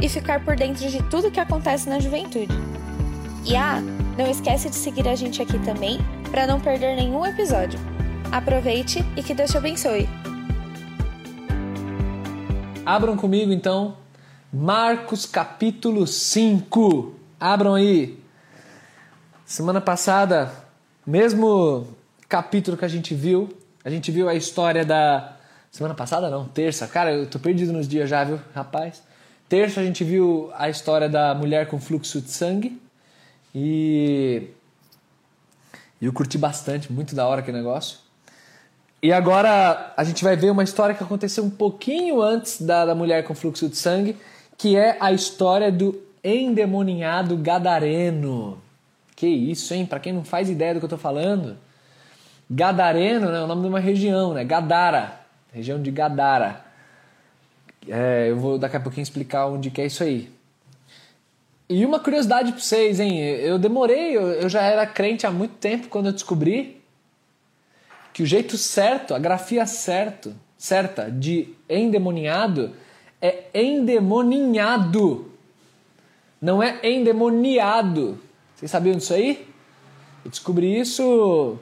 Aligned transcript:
e 0.00 0.08
ficar 0.08 0.44
por 0.44 0.56
dentro 0.56 0.88
de 0.88 1.02
tudo 1.04 1.30
que 1.30 1.40
acontece 1.40 1.88
na 1.88 1.98
juventude. 1.98 2.54
E 3.44 3.56
ah, 3.56 3.80
não 4.18 4.30
esquece 4.30 4.68
de 4.68 4.76
seguir 4.76 5.08
a 5.08 5.14
gente 5.14 5.40
aqui 5.40 5.58
também 5.60 5.98
para 6.30 6.46
não 6.46 6.60
perder 6.60 6.96
nenhum 6.96 7.24
episódio. 7.24 7.78
Aproveite 8.32 9.04
e 9.16 9.22
que 9.22 9.34
Deus 9.34 9.50
te 9.50 9.56
abençoe. 9.56 10.08
Abram 12.84 13.16
comigo 13.16 13.52
então 13.52 13.96
Marcos 14.52 15.26
capítulo 15.26 16.06
5. 16.06 17.14
Abram 17.38 17.74
aí. 17.74 18.18
Semana 19.44 19.80
passada, 19.80 20.50
mesmo 21.06 21.86
capítulo 22.28 22.76
que 22.76 22.84
a 22.84 22.88
gente 22.88 23.14
viu, 23.14 23.48
a 23.84 23.90
gente 23.90 24.10
viu 24.10 24.28
a 24.28 24.34
história 24.34 24.84
da 24.84 25.36
semana 25.70 25.94
passada 25.94 26.30
não, 26.30 26.46
terça. 26.46 26.86
Cara, 26.86 27.12
eu 27.12 27.26
tô 27.26 27.38
perdido 27.38 27.72
nos 27.72 27.86
dias 27.86 28.08
já, 28.08 28.24
viu, 28.24 28.40
rapaz? 28.54 29.02
Terça 29.48 29.80
a 29.80 29.84
gente 29.84 30.02
viu 30.02 30.50
a 30.54 30.68
história 30.68 31.08
da 31.08 31.34
mulher 31.34 31.68
com 31.68 31.80
fluxo 31.80 32.20
de 32.20 32.30
sangue 32.30 32.80
e 33.54 34.48
eu 36.00 36.12
curti 36.12 36.36
bastante, 36.36 36.92
muito 36.92 37.14
da 37.14 37.26
hora 37.26 37.40
aquele 37.40 37.56
negócio. 37.56 37.98
E 39.02 39.12
agora 39.12 39.92
a 39.96 40.04
gente 40.04 40.24
vai 40.24 40.36
ver 40.36 40.50
uma 40.50 40.64
história 40.64 40.94
que 40.94 41.02
aconteceu 41.02 41.44
um 41.44 41.50
pouquinho 41.50 42.20
antes 42.20 42.60
da, 42.60 42.84
da 42.84 42.94
mulher 42.94 43.24
com 43.24 43.34
fluxo 43.34 43.68
de 43.68 43.76
sangue, 43.76 44.16
que 44.58 44.76
é 44.76 44.96
a 44.98 45.12
história 45.12 45.70
do 45.70 46.00
endemoninhado 46.24 47.36
gadareno. 47.36 48.60
Que 49.14 49.26
isso, 49.26 49.72
hein? 49.72 49.86
Para 49.86 50.00
quem 50.00 50.12
não 50.12 50.24
faz 50.24 50.50
ideia 50.50 50.74
do 50.74 50.80
que 50.80 50.84
eu 50.84 50.90
tô 50.90 50.98
falando, 50.98 51.56
Gadareno 52.50 53.30
né, 53.30 53.38
é 53.38 53.42
o 53.42 53.46
nome 53.46 53.62
de 53.62 53.68
uma 53.68 53.80
região, 53.80 54.32
né? 54.34 54.44
Gadara, 54.44 55.20
região 55.52 55.80
de 55.80 55.90
Gadara. 55.90 56.65
É, 57.88 58.30
eu 58.30 58.36
vou 58.36 58.58
daqui 58.58 58.76
a 58.76 58.80
pouquinho 58.80 59.02
explicar 59.02 59.46
onde 59.46 59.70
que 59.70 59.80
é 59.80 59.86
isso 59.86 60.02
aí. 60.02 60.28
E 61.68 61.84
uma 61.84 61.98
curiosidade 61.98 62.52
para 62.52 62.60
vocês, 62.60 63.00
hein? 63.00 63.20
Eu 63.20 63.58
demorei, 63.58 64.16
eu, 64.16 64.48
já 64.48 64.62
era 64.62 64.86
crente 64.86 65.26
há 65.26 65.30
muito 65.30 65.54
tempo 65.54 65.88
quando 65.88 66.06
eu 66.06 66.12
descobri 66.12 66.80
que 68.12 68.22
o 68.22 68.26
jeito 68.26 68.56
certo, 68.56 69.14
a 69.14 69.18
grafia 69.18 69.66
certo, 69.66 70.34
certa 70.56 71.10
de 71.10 71.54
endemoniado 71.68 72.72
é 73.20 73.48
endemoninhado. 73.52 75.30
Não 76.40 76.62
é 76.62 76.78
endemoniado. 76.82 78.18
Vocês 78.54 78.70
sabiam 78.70 78.96
disso 78.96 79.14
aí? 79.14 79.48
Eu 80.24 80.30
descobri 80.30 80.78
isso 80.78 81.58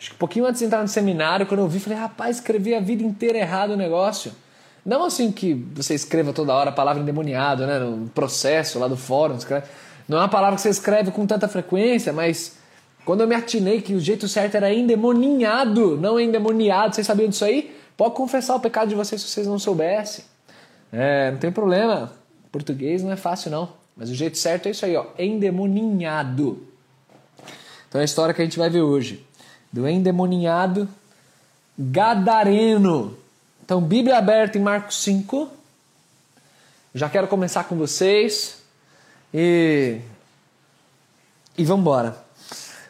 acho 0.00 0.10
que 0.10 0.14
um 0.14 0.18
pouquinho 0.18 0.46
antes 0.46 0.60
de 0.60 0.64
entrar 0.64 0.80
no 0.80 0.88
seminário, 0.88 1.46
quando 1.46 1.60
eu 1.60 1.68
vi, 1.68 1.78
falei, 1.78 1.98
rapaz, 1.98 2.36
escrevi 2.36 2.74
a 2.74 2.80
vida 2.80 3.02
inteira 3.02 3.36
errado 3.36 3.72
o 3.72 3.76
negócio. 3.76 4.32
Não 4.84 5.04
assim 5.04 5.30
que 5.30 5.54
você 5.74 5.94
escreva 5.94 6.32
toda 6.32 6.54
hora 6.54 6.70
a 6.70 6.72
palavra 6.72 7.02
endemoniado, 7.02 7.66
né? 7.66 7.78
No 7.78 8.08
processo 8.08 8.78
lá 8.78 8.88
do 8.88 8.96
fórum. 8.96 9.36
Não 10.08 10.18
é 10.18 10.20
uma 10.22 10.28
palavra 10.28 10.56
que 10.56 10.62
você 10.62 10.70
escreve 10.70 11.10
com 11.10 11.26
tanta 11.26 11.46
frequência, 11.48 12.12
mas 12.12 12.56
quando 13.04 13.20
eu 13.20 13.28
me 13.28 13.34
atinei 13.34 13.80
que 13.80 13.94
o 13.94 14.00
jeito 14.00 14.28
certo 14.28 14.56
era 14.56 14.72
endemoninhado, 14.72 15.96
não 15.96 16.18
endemoniado, 16.18 16.94
vocês 16.94 17.06
sabiam 17.06 17.28
disso 17.28 17.44
aí? 17.44 17.76
Pode 17.96 18.14
confessar 18.14 18.56
o 18.56 18.60
pecado 18.60 18.88
de 18.88 18.94
vocês 18.94 19.20
se 19.20 19.28
vocês 19.28 19.46
não 19.46 19.58
soubessem. 19.58 20.24
É, 20.92 21.30
não 21.30 21.38
tem 21.38 21.52
problema. 21.52 22.12
Português 22.50 23.02
não 23.02 23.12
é 23.12 23.16
fácil, 23.16 23.50
não. 23.50 23.68
Mas 23.96 24.10
o 24.10 24.14
jeito 24.14 24.38
certo 24.38 24.66
é 24.66 24.70
isso 24.70 24.84
aí, 24.84 24.96
ó. 24.96 25.06
Endemoninhado. 25.18 26.66
Então 27.88 28.00
é 28.00 28.02
a 28.02 28.04
história 28.04 28.32
que 28.34 28.40
a 28.40 28.44
gente 28.44 28.58
vai 28.58 28.70
ver 28.70 28.82
hoje. 28.82 29.24
Do 29.72 29.86
endemoninhado 29.86 30.88
gadareno. 31.78 33.16
Então, 33.70 33.80
Bíblia 33.80 34.18
aberta 34.18 34.58
em 34.58 34.60
Marcos 34.60 35.00
5. 35.04 35.48
Já 36.92 37.08
quero 37.08 37.28
começar 37.28 37.62
com 37.62 37.76
vocês. 37.76 38.60
E. 39.32 40.00
E 41.56 41.64
vamos 41.64 41.82
embora. 41.82 42.18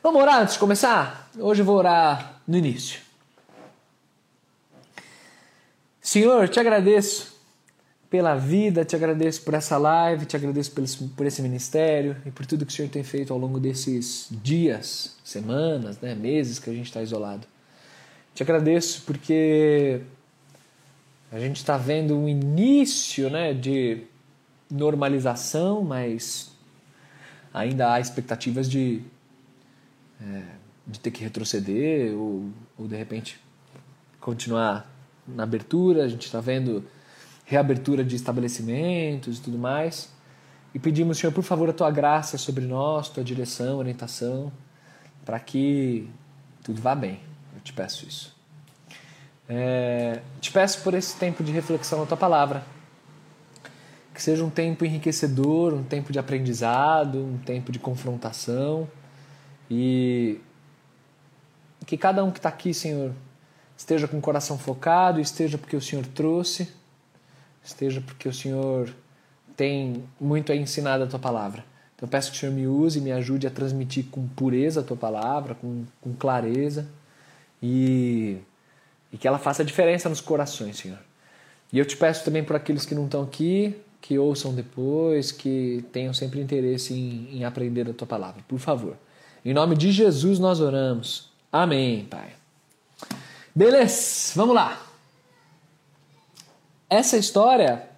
Vamos 0.03 0.23
orar 0.23 0.41
antes 0.41 0.55
de 0.55 0.59
começar? 0.59 1.31
Hoje 1.39 1.61
eu 1.61 1.67
vou 1.67 1.77
orar 1.77 2.41
no 2.49 2.57
início. 2.57 2.99
Senhor, 6.01 6.49
te 6.49 6.59
agradeço 6.59 7.31
pela 8.09 8.35
vida, 8.35 8.83
te 8.83 8.97
agradeço 8.97 9.43
por 9.43 9.53
essa 9.53 9.77
live, 9.77 10.25
te 10.25 10.35
agradeço 10.35 10.73
por 11.15 11.27
esse 11.27 11.43
ministério 11.43 12.17
e 12.25 12.31
por 12.31 12.47
tudo 12.47 12.65
que 12.65 12.73
o 12.73 12.75
Senhor 12.75 12.89
tem 12.89 13.05
feito 13.05 13.35
ao 13.35 13.39
longo 13.39 13.61
desses 13.61 14.29
dias, 14.31 15.19
semanas, 15.23 16.01
né, 16.01 16.15
meses 16.15 16.59
que 16.59 16.71
a 16.71 16.73
gente 16.73 16.87
está 16.87 17.03
isolado. 17.03 17.47
Te 18.35 18.43
agradeço 18.43 19.03
porque 19.05 20.01
a 21.33 21.39
gente 21.39 21.57
está 21.57 21.77
vendo 21.77 22.17
um 22.17 22.29
início 22.29 23.31
né, 23.31 23.55
de 23.55 24.03
normalização, 24.71 25.83
mas 25.83 26.51
ainda 27.55 27.93
há 27.93 28.01
expectativas 28.01 28.69
de, 28.69 29.03
é, 30.21 30.43
de 30.87 30.99
ter 30.99 31.11
que 31.11 31.23
retroceder 31.23 32.15
ou, 32.15 32.51
ou 32.77 32.89
de 32.89 32.97
repente 32.97 33.41
continuar 34.21 34.91
na 35.27 35.45
abertura. 35.45 36.05
A 36.05 36.09
gente 36.09 36.27
está 36.27 36.41
vendo 36.41 36.85
reabertura 37.45 38.05
de 38.05 38.17
estabelecimentos 38.17 39.39
e 39.39 39.41
tudo 39.41 39.57
mais. 39.57 40.13
E 40.75 40.79
pedimos, 40.79 41.19
Senhor, 41.19 41.33
por 41.33 41.43
favor, 41.43 41.69
a 41.69 41.73
tua 41.73 41.91
graça 41.91 42.39
sobre 42.39 42.65
nós, 42.65 43.09
tua 43.09 43.25
direção, 43.25 43.79
orientação, 43.79 44.53
para 45.25 45.39
que 45.39 46.09
tudo 46.63 46.81
vá 46.81 46.95
bem. 46.95 47.21
Eu 47.55 47.61
te 47.61 47.73
peço 47.73 48.07
isso. 48.07 48.40
É, 49.53 50.21
te 50.41 50.53
peço 50.53 50.81
por 50.83 50.95
esse 50.95 51.17
tempo 51.17 51.43
de 51.43 51.51
reflexão 51.51 51.99
na 51.99 52.07
tua 52.07 52.17
palavra. 52.17 52.63
Que 54.15 54.23
seja 54.23 54.45
um 54.45 54.51
tempo 54.51 54.85
enriquecedor, 54.85 55.75
um 55.75 55.83
tempo 55.83 56.13
de 56.13 56.21
aprendizado, 56.21 57.19
um 57.19 57.37
tempo 57.37 57.73
de 57.73 57.81
confrontação. 57.81 58.89
E 59.69 60.41
que 61.85 61.97
cada 61.97 62.23
um 62.23 62.31
que 62.31 62.39
está 62.39 62.49
aqui, 62.49 62.73
Senhor, 62.73 63.13
esteja 63.77 64.07
com 64.07 64.19
o 64.19 64.21
coração 64.21 64.57
focado, 64.57 65.21
esteja 65.21 65.59
porque 65.59 65.75
o 65.75 65.81
Senhor 65.81 66.07
trouxe, 66.07 66.69
esteja 67.65 68.01
porque 68.01 68.29
o 68.29 68.33
Senhor 68.33 68.95
tem 69.57 70.05
muito 70.21 70.53
a 70.53 70.57
ensinar 70.57 70.99
da 70.99 71.07
tua 71.09 71.19
palavra. 71.19 71.65
Então 71.97 72.09
peço 72.09 72.31
que 72.31 72.37
o 72.37 72.41
Senhor 72.41 72.53
me 72.55 72.67
use 72.69 73.01
me 73.01 73.11
ajude 73.11 73.47
a 73.49 73.51
transmitir 73.51 74.07
com 74.11 74.29
pureza 74.29 74.81
a 74.81 74.85
tua 74.85 74.97
palavra, 74.97 75.57
com, 75.57 75.85
com 76.01 76.15
clareza. 76.15 76.87
E 77.61 78.39
e 79.13 79.19
que 79.19 79.27
ela 79.27 79.39
faça 79.39 79.65
diferença 79.65 80.09
nos 80.09 80.21
corações, 80.21 80.77
Senhor. 80.79 80.99
E 81.73 81.79
eu 81.79 81.85
te 81.85 81.97
peço 81.97 82.25
também 82.25 82.43
por 82.43 82.57
aqueles 82.57 82.85
que 82.85 82.95
não 82.95 83.05
estão 83.05 83.23
aqui, 83.23 83.77
que 84.01 84.19
ouçam 84.19 84.55
depois, 84.55 85.31
que 85.31 85.85
tenham 85.93 86.13
sempre 86.13 86.41
interesse 86.41 86.95
em, 86.95 87.39
em 87.39 87.45
aprender 87.45 87.89
a 87.89 87.93
tua 87.93 88.07
palavra. 88.07 88.43
Por 88.49 88.59
favor. 88.59 88.97
Em 89.45 89.55
nome 89.55 89.77
de 89.77 89.93
Jesus 89.93 90.39
nós 90.39 90.61
oramos. 90.61 91.31
Amém, 91.53 92.05
Pai. 92.05 92.31
Beleza, 93.55 94.33
vamos 94.37 94.55
lá. 94.55 94.81
Essa 96.89 97.17
história, 97.17 97.89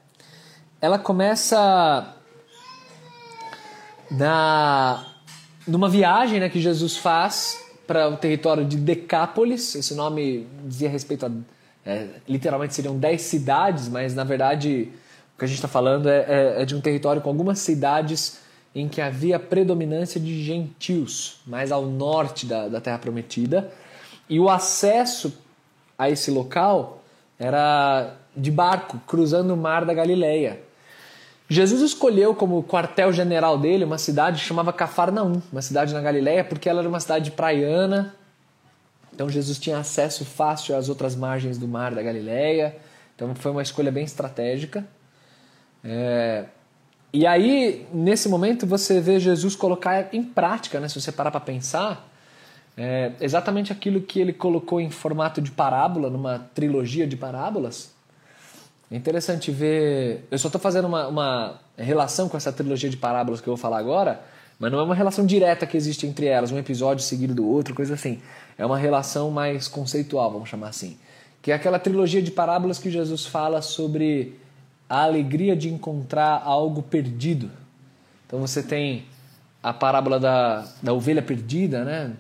ela 0.81 0.99
começa 0.99 2.15
na 4.11 5.07
numa 5.67 5.89
viagem 5.89 6.41
né, 6.41 6.49
que 6.49 6.61
Jesus 6.61 6.97
faz 6.97 7.62
para 7.87 8.09
o 8.09 8.17
território 8.17 8.65
de 8.65 8.77
Decápolis. 8.77 9.75
Esse 9.75 9.95
nome 9.95 10.47
dizia 10.65 10.89
respeito 10.89 11.27
a. 11.27 11.31
É, 11.85 12.07
literalmente 12.29 12.75
seriam 12.75 12.97
10 12.97 13.21
cidades, 13.21 13.89
mas 13.89 14.15
na 14.15 14.23
verdade 14.23 14.89
o 15.35 15.39
que 15.39 15.45
a 15.45 15.49
gente 15.49 15.57
está 15.57 15.67
falando 15.67 16.09
é, 16.09 16.25
é, 16.29 16.63
é, 16.63 16.65
de 16.65 16.77
um 16.77 16.81
território 16.81 17.21
com 17.21 17.29
algumas 17.29 17.59
cidades 17.59 18.39
em 18.73 18.89
que 18.89 19.01
havia 19.01 19.39
predominância 19.39 20.21
de 20.21 20.45
gentios, 20.45 21.41
mais 21.45 21.73
ao 21.73 21.85
norte 21.85 22.47
da, 22.47 22.69
da 22.69 22.81
Terra 22.81 22.99
Prometida. 22.99 23.71
E 24.29 24.39
o 24.39 24.49
acesso 24.49 25.37
a 25.99 26.09
esse 26.09 26.31
local 26.31 27.03
era 27.39 28.15
de 28.37 28.51
barco, 28.51 29.01
cruzando 29.07 29.53
o 29.53 29.57
mar 29.57 29.85
da 29.85 29.93
Galileia. 29.93 30.61
Jesus 31.49 31.83
escolheu 31.83 32.35
como 32.35 32.63
quartel-general 32.65 33.59
dele 33.59 33.85
uma 33.85 33.99
cidade 33.99 34.41
que 34.41 34.47
chamava 34.47 34.73
Cafarnaum, 34.73 35.43
uma 35.53 35.61
cidade 35.61 35.93
na 35.93 36.01
Galiléia, 36.01 36.45
porque 36.45 36.69
ela 36.69 36.81
era 36.81 36.89
uma 36.89 37.01
cidade 37.01 37.31
praiana. 37.31 38.15
Então 39.13 39.29
Jesus 39.29 39.59
tinha 39.59 39.79
acesso 39.79 40.25
fácil 40.25 40.77
às 40.77 40.89
outras 40.89 41.15
margens 41.15 41.59
do 41.59 41.69
mar 41.69 41.95
da 41.95 42.03
Galiléia. 42.03 42.77
Então 43.15 43.35
foi 43.35 43.51
uma 43.51 43.63
escolha 43.63 43.93
bem 43.93 44.05
estratégica. 44.05 44.87
É... 45.85 46.45
E 47.13 47.27
aí, 47.27 47.87
nesse 47.93 48.27
momento, 48.27 48.67
você 48.67 48.99
vê 48.99 49.21
Jesus 49.21 49.55
colocar 49.55 50.09
em 50.15 50.23
prática, 50.23 50.81
né? 50.81 50.89
se 50.89 50.99
você 50.99 51.13
parar 51.13 51.31
para 51.31 51.41
pensar, 51.41 52.09
é 52.77 53.13
exatamente 53.21 53.71
aquilo 53.71 54.01
que 54.01 54.19
ele 54.19 54.33
colocou 54.33 54.81
em 54.81 54.91
formato 54.91 55.43
de 55.43 55.51
parábola, 55.51 56.09
numa 56.09 56.39
trilogia 56.55 57.07
de 57.07 57.17
parábolas. 57.17 57.92
É 58.93 58.97
interessante 58.97 59.51
ver. 59.51 60.29
Eu 60.31 60.39
só 60.39 60.49
estou 60.49 60.61
fazendo 60.61 60.87
uma, 60.87 61.09
uma 61.09 61.61
relação 61.79 62.29
com 62.29 62.37
essa 62.37 62.53
trilogia 62.53 62.91
de 62.91 62.97
parábolas 62.99 63.41
que 63.41 63.49
eu 63.49 63.53
vou 63.53 63.61
falar 63.61 63.79
agora, 63.79 64.21
mas 64.59 64.71
não 64.71 64.79
é 64.79 64.83
uma 64.83 64.95
relação 64.95 65.25
direta 65.25 65.67
que 65.67 65.79
existe 65.79 66.07
entre 66.07 66.27
elas, 66.27 66.53
um 66.53 66.59
episódio 66.59 67.03
seguido 67.03 67.35
do 67.35 67.49
outro, 67.49 67.75
coisa 67.75 67.95
assim. 67.95 68.21
É 68.59 68.67
uma 68.67 68.77
relação 68.77 69.31
mais 69.31 69.67
conceitual, 69.67 70.31
vamos 70.31 70.51
chamar 70.51 70.69
assim. 70.69 70.99
Que 71.41 71.53
é 71.53 71.55
aquela 71.55 71.79
trilogia 71.79 72.21
de 72.21 72.31
parábolas 72.31 72.79
que 72.79 72.91
Jesus 72.91 73.25
fala 73.25 73.63
sobre 73.63 74.39
a 74.87 75.05
alegria 75.05 75.57
de 75.57 75.73
encontrar 75.73 76.43
algo 76.45 76.83
perdido. 76.83 77.51
Então 78.27 78.41
você 78.41 78.63
tem 78.63 79.07
a 79.63 79.73
parábola 79.73 80.21
da, 80.21 80.67
da 80.83 80.93
ovelha 80.93 81.23
perdida, 81.23 81.83
né? 81.83 82.13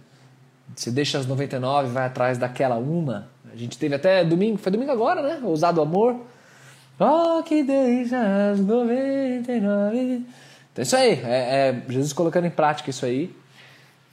Você 0.74 0.90
deixa 0.90 1.18
as 1.18 1.26
99 1.26 1.88
e 1.88 1.92
vai 1.92 2.06
atrás 2.06 2.38
daquela 2.38 2.76
uma. 2.76 3.28
A 3.52 3.56
gente 3.56 3.76
teve 3.76 3.94
até 3.94 4.24
domingo, 4.24 4.56
foi 4.56 4.72
domingo 4.72 4.90
agora, 4.90 5.20
né? 5.20 5.40
Ousado 5.44 5.82
Amor. 5.82 6.31
Oh, 6.98 7.42
que 7.42 7.62
deixa 7.62 8.50
as 8.50 8.60
99. 8.60 10.24
Então 10.72 10.82
isso 10.82 10.96
aí, 10.96 11.20
é, 11.24 11.68
é 11.68 11.82
Jesus 11.88 12.12
colocando 12.12 12.46
em 12.46 12.50
prática 12.50 12.90
isso 12.90 13.04
aí. 13.04 13.34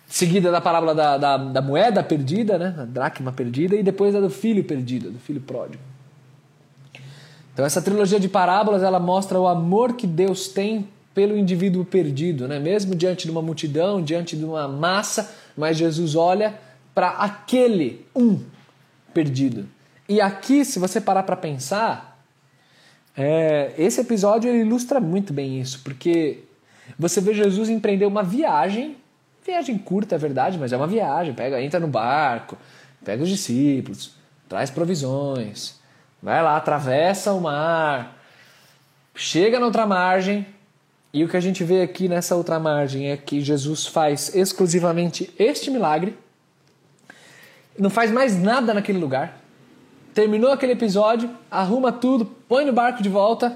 Seguida 0.07 0.51
da 0.51 0.59
parábola 0.59 0.95
da, 0.95 1.17
da, 1.17 1.37
da 1.37 1.61
moeda 1.61 2.01
perdida, 2.03 2.57
né? 2.57 2.75
A 2.79 2.85
dracma 2.85 3.31
perdida, 3.31 3.75
e 3.75 3.83
depois 3.83 4.15
a 4.15 4.19
do 4.19 4.29
filho 4.29 4.63
perdido, 4.63 5.11
do 5.11 5.19
filho 5.19 5.39
pródigo. 5.39 5.83
Então 7.53 7.65
essa 7.65 7.81
trilogia 7.81 8.19
de 8.19 8.27
parábolas 8.27 8.81
ela 8.81 8.99
mostra 8.99 9.39
o 9.39 9.47
amor 9.47 9.93
que 9.93 10.07
Deus 10.07 10.47
tem 10.47 10.87
pelo 11.13 11.37
indivíduo 11.37 11.85
perdido, 11.85 12.47
né? 12.47 12.59
Mesmo 12.59 12.95
diante 12.95 13.25
de 13.25 13.31
uma 13.31 13.41
multidão, 13.41 14.01
diante 14.01 14.35
de 14.35 14.43
uma 14.43 14.67
massa, 14.67 15.31
mas 15.55 15.77
Jesus 15.77 16.15
olha 16.15 16.55
para 16.95 17.09
aquele 17.09 18.05
um 18.15 18.39
perdido. 19.13 19.67
E 20.07 20.19
aqui, 20.19 20.65
se 20.65 20.79
você 20.79 20.99
parar 20.99 21.23
para 21.23 21.35
pensar, 21.35 22.18
é, 23.17 23.73
esse 23.77 24.01
episódio 24.01 24.53
ilustra 24.53 24.99
muito 24.99 25.33
bem 25.33 25.59
isso, 25.59 25.81
porque 25.83 26.43
você 26.97 27.19
vê 27.21 27.33
Jesus 27.33 27.69
empreender 27.69 28.05
uma 28.05 28.23
viagem, 28.23 28.97
viagem 29.45 29.77
curta, 29.77 30.15
é 30.15 30.17
verdade, 30.17 30.57
mas 30.57 30.71
é 30.71 30.77
uma 30.77 30.87
viagem. 30.87 31.33
Pega, 31.33 31.61
entra 31.61 31.79
no 31.79 31.87
barco, 31.87 32.57
pega 33.03 33.21
os 33.23 33.29
discípulos, 33.29 34.13
traz 34.47 34.69
provisões, 34.69 35.79
Vai 36.21 36.43
lá, 36.43 36.57
atravessa 36.57 37.31
o 37.31 37.39
mar, 37.39 38.17
chega 39.15 39.57
na 39.57 39.65
outra 39.65 39.85
margem, 39.85 40.45
e 41.13 41.23
o 41.23 41.29
que 41.29 41.37
a 41.37 41.39
gente 41.39 41.63
vê 41.63 41.81
aqui 41.81 42.09
nessa 42.09 42.35
outra 42.35 42.59
margem 42.59 43.09
é 43.09 43.17
que 43.17 43.41
Jesus 43.41 43.87
faz 43.87 44.35
exclusivamente 44.35 45.33
este 45.39 45.71
milagre, 45.71 46.17
não 47.77 47.89
faz 47.89 48.11
mais 48.11 48.37
nada 48.37 48.73
naquele 48.73 48.99
lugar. 48.99 49.39
Terminou 50.19 50.51
aquele 50.51 50.73
episódio, 50.73 51.29
arruma 51.49 51.93
tudo, 51.93 52.25
põe 52.25 52.65
no 52.65 52.73
barco 52.73 53.01
de 53.01 53.07
volta 53.07 53.55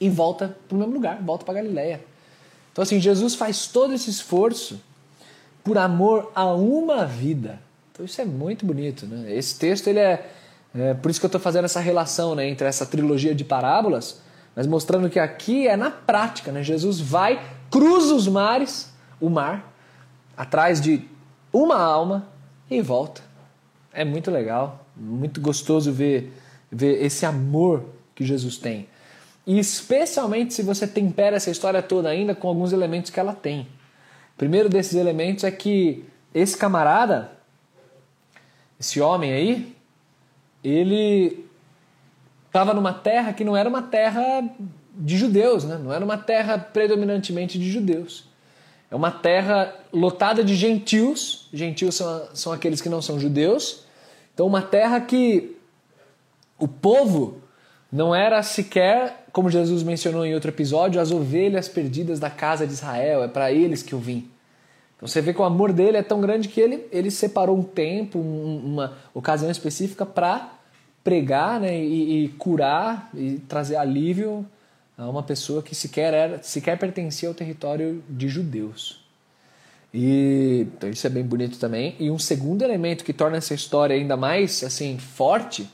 e 0.00 0.08
volta 0.08 0.56
para 0.68 0.76
o 0.76 0.78
mesmo 0.78 0.94
lugar, 0.94 1.20
volta 1.20 1.44
para 1.44 1.54
Galiléia. 1.54 2.00
Então 2.70 2.84
assim, 2.84 3.00
Jesus 3.00 3.34
faz 3.34 3.66
todo 3.66 3.92
esse 3.92 4.08
esforço 4.08 4.80
por 5.64 5.76
amor 5.76 6.30
a 6.32 6.46
uma 6.54 7.04
vida. 7.04 7.58
Então 7.90 8.06
isso 8.06 8.20
é 8.20 8.24
muito 8.24 8.64
bonito, 8.64 9.04
né? 9.04 9.34
Esse 9.34 9.58
texto 9.58 9.88
ele 9.88 9.98
é 9.98 10.30
é, 10.72 10.94
por 10.94 11.10
isso 11.10 11.18
que 11.18 11.26
eu 11.26 11.28
estou 11.28 11.40
fazendo 11.40 11.64
essa 11.64 11.80
relação 11.80 12.36
né, 12.36 12.48
entre 12.48 12.68
essa 12.68 12.86
trilogia 12.86 13.34
de 13.34 13.44
parábolas, 13.44 14.20
mas 14.54 14.64
mostrando 14.64 15.10
que 15.10 15.18
aqui 15.18 15.66
é 15.66 15.76
na 15.76 15.90
prática. 15.90 16.52
Né? 16.52 16.62
Jesus 16.62 17.00
vai, 17.00 17.44
cruza 17.68 18.14
os 18.14 18.28
mares, 18.28 18.94
o 19.20 19.28
mar, 19.28 19.74
atrás 20.36 20.80
de 20.80 21.02
uma 21.52 21.82
alma 21.82 22.28
e 22.70 22.80
volta. 22.80 23.22
É 23.92 24.04
muito 24.04 24.30
legal, 24.30 24.81
muito 25.02 25.40
gostoso 25.40 25.92
ver, 25.92 26.32
ver 26.70 27.04
esse 27.04 27.26
amor 27.26 27.84
que 28.14 28.24
Jesus 28.24 28.56
tem. 28.56 28.86
E 29.46 29.58
especialmente 29.58 30.54
se 30.54 30.62
você 30.62 30.86
tempera 30.86 31.36
essa 31.36 31.50
história 31.50 31.82
toda 31.82 32.08
ainda 32.08 32.34
com 32.34 32.46
alguns 32.46 32.72
elementos 32.72 33.10
que 33.10 33.18
ela 33.18 33.34
tem. 33.34 33.62
O 34.34 34.38
primeiro 34.38 34.68
desses 34.68 34.94
elementos 34.94 35.44
é 35.44 35.50
que 35.50 36.04
esse 36.32 36.56
camarada, 36.56 37.32
esse 38.78 39.00
homem 39.00 39.32
aí, 39.32 39.76
ele 40.62 41.44
estava 42.46 42.72
numa 42.72 42.92
terra 42.92 43.32
que 43.32 43.44
não 43.44 43.56
era 43.56 43.68
uma 43.68 43.82
terra 43.82 44.44
de 44.94 45.16
judeus, 45.16 45.64
né? 45.64 45.78
não 45.82 45.92
era 45.92 46.04
uma 46.04 46.18
terra 46.18 46.58
predominantemente 46.58 47.58
de 47.58 47.70
judeus. 47.70 48.24
É 48.90 48.94
uma 48.94 49.10
terra 49.10 49.74
lotada 49.92 50.44
de 50.44 50.54
gentios, 50.54 51.48
gentios 51.52 51.94
são, 51.94 52.28
são 52.34 52.52
aqueles 52.52 52.80
que 52.80 52.90
não 52.90 53.00
são 53.00 53.18
judeus. 53.18 53.84
Então, 54.34 54.46
uma 54.46 54.62
terra 54.62 55.00
que 55.00 55.56
o 56.58 56.68
povo 56.68 57.42
não 57.90 58.14
era 58.14 58.42
sequer, 58.42 59.26
como 59.32 59.50
Jesus 59.50 59.82
mencionou 59.82 60.24
em 60.24 60.34
outro 60.34 60.50
episódio, 60.50 61.00
as 61.00 61.10
ovelhas 61.10 61.68
perdidas 61.68 62.18
da 62.18 62.30
casa 62.30 62.66
de 62.66 62.72
Israel, 62.72 63.22
é 63.22 63.28
para 63.28 63.52
eles 63.52 63.82
que 63.82 63.92
eu 63.92 63.98
vim. 63.98 64.30
Então 64.96 65.08
você 65.08 65.20
vê 65.20 65.34
que 65.34 65.40
o 65.40 65.44
amor 65.44 65.72
dele 65.72 65.96
é 65.96 66.02
tão 66.02 66.20
grande 66.20 66.48
que 66.48 66.60
ele, 66.60 66.86
ele 66.92 67.10
separou 67.10 67.58
um 67.58 67.62
tempo, 67.62 68.20
uma 68.20 68.96
ocasião 69.12 69.50
específica 69.50 70.06
para 70.06 70.52
pregar 71.02 71.60
né, 71.60 71.76
e, 71.76 72.24
e, 72.24 72.28
curar 72.28 73.10
e 73.12 73.40
trazer 73.48 73.74
alívio 73.74 74.46
a 74.96 75.10
uma 75.10 75.24
pessoa 75.24 75.60
que 75.60 75.74
sequer, 75.74 76.14
era, 76.14 76.42
sequer 76.42 76.78
pertencia 76.78 77.28
ao 77.28 77.34
território 77.34 78.02
de 78.08 78.28
judeus. 78.28 79.01
E, 79.92 80.66
então 80.76 80.88
isso 80.88 81.06
é 81.06 81.10
bem 81.10 81.22
bonito 81.22 81.58
também. 81.58 81.96
E 81.98 82.10
um 82.10 82.18
segundo 82.18 82.62
elemento 82.62 83.04
que 83.04 83.12
torna 83.12 83.36
essa 83.36 83.54
história 83.54 83.94
ainda 83.94 84.16
mais 84.16 84.62
assim 84.64 84.98
forte, 84.98 85.68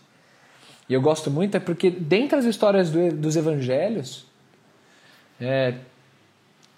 e 0.88 0.94
eu 0.94 1.00
gosto 1.00 1.31
muito, 1.31 1.56
é 1.56 1.61
porque 1.61 1.91
dentre 1.91 2.38
as 2.38 2.44
histórias 2.44 2.91
do, 2.91 3.12
dos 3.12 3.37
evangelhos, 3.37 4.26
é, 5.41 5.75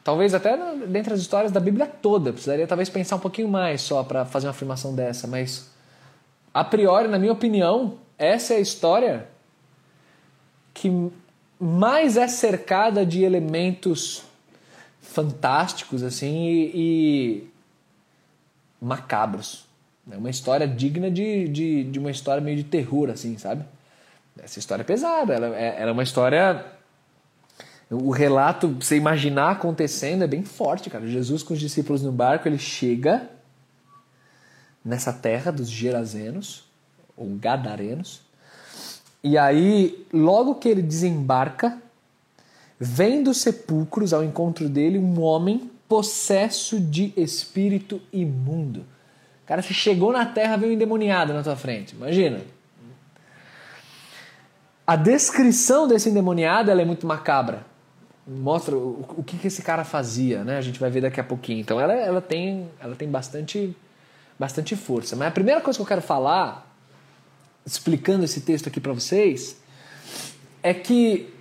Talvez 0.03 0.33
até 0.33 0.57
dentre 0.87 1.13
as 1.13 1.21
histórias 1.21 1.53
da 1.53 1.61
Bíblia 1.61 1.87
toda, 1.87 2.33
precisaria 2.33 2.67
talvez 2.67 2.89
pensar 2.89 3.17
um 3.17 3.21
pouquinho 3.21 3.49
mais 3.49 3.83
só 3.83 4.03
para 4.03 4.25
fazer 4.25 4.47
uma 4.47 4.53
afirmação 4.53 4.95
dessa, 4.95 5.27
mas 5.27 5.71
a 6.55 6.65
priori, 6.65 7.07
na 7.07 7.19
minha 7.19 7.33
opinião, 7.33 7.99
essa 8.17 8.55
é 8.55 8.57
a 8.57 8.61
história 8.61 9.29
que 10.73 10.91
mais 11.61 12.17
é 12.17 12.27
cercada 12.27 13.05
de 13.05 13.23
elementos 13.23 14.25
fantásticos 15.11 16.03
assim 16.03 16.49
e, 16.49 16.73
e 16.75 17.51
macabros. 18.81 19.67
É 20.11 20.17
uma 20.17 20.31
história 20.31 20.67
digna 20.67 21.11
de, 21.11 21.49
de, 21.49 21.85
de, 21.85 21.99
uma 21.99 22.11
história 22.11 22.41
meio 22.41 22.57
de 22.57 22.65
terror, 22.65 23.11
assim, 23.11 23.37
sabe? 23.37 23.65
Essa 24.43 24.59
história 24.59 24.83
é 24.83 24.85
pesada, 24.85 25.35
ela, 25.35 25.57
é, 25.57 25.81
ela 25.81 25.91
é 25.91 25.93
uma 25.93 26.03
história 26.03 26.65
o 27.91 28.13
relato, 28.13 28.69
você 28.69 28.97
imaginar 28.97 29.51
acontecendo, 29.51 30.23
é 30.23 30.27
bem 30.27 30.45
forte, 30.45 30.89
cara. 30.89 31.07
Jesus 31.09 31.43
com 31.43 31.55
os 31.55 31.61
discípulos 31.61 32.03
no 32.03 32.13
barco, 32.13 32.47
ele 32.47 32.59
chega 32.59 33.29
nessa 34.85 35.13
terra 35.13 35.51
dos 35.51 35.69
Gerazenos, 35.69 36.65
ou 37.17 37.27
Gadarenos, 37.37 38.23
e 39.23 39.37
aí, 39.37 40.07
logo 40.13 40.55
que 40.55 40.69
ele 40.69 40.81
desembarca, 40.81 41.79
vem 42.81 43.23
dos 43.23 43.37
sepulcros 43.37 44.13
ao 44.13 44.25
encontro 44.25 44.69
dele 44.69 44.99
um 44.99 45.21
homem 45.21 45.71
possesso 45.87 46.81
de 46.81 47.13
espírito 47.17 48.01
imundo. 48.13 48.85
Cara, 49.47 49.61
chegou 49.61 50.13
na 50.13 50.25
terra, 50.25 50.57
veio 50.57 50.73
um 50.73 50.75
endemoniado 50.75 51.35
na 51.35 51.43
tua 51.43 51.57
frente. 51.57 51.95
Imagina. 51.95 52.41
A 54.87 54.97
descrição 54.97 55.87
desse 55.87 56.09
endemoniado 56.09 56.71
é 56.71 56.85
muito 56.85 57.07
macabra 57.07 57.71
mostra 58.31 58.77
o, 58.77 59.05
o 59.17 59.23
que, 59.25 59.37
que 59.37 59.49
esse 59.49 59.63
cara 59.63 59.85
fazia, 59.85 60.45
né? 60.45 60.57
A 60.57 60.61
gente 60.61 60.79
vai 60.79 60.91
ver 60.91 61.01
daqui 61.01 61.21
a 61.21 61.25
pouquinho. 61.25 61.61
Então 61.61 61.81
ela, 61.81 61.93
ela 61.93 62.21
tem, 62.21 62.69
ela 62.79 62.95
tem 62.95 63.09
bastante, 63.09 63.77
bastante 64.39 64.77
força. 64.77 65.17
Mas 65.17 65.29
a 65.29 65.31
primeira 65.33 65.61
coisa 65.61 65.77
que 65.79 65.83
eu 65.83 65.87
quero 65.87 66.03
falar, 66.03 66.73
explicando 67.67 68.25
esse 68.25 68.43
texto 68.43 68.69
aqui 68.69 68.81
para 68.81 68.93
vocês, 68.93 69.61
é 70.63 70.73
que 70.73 71.33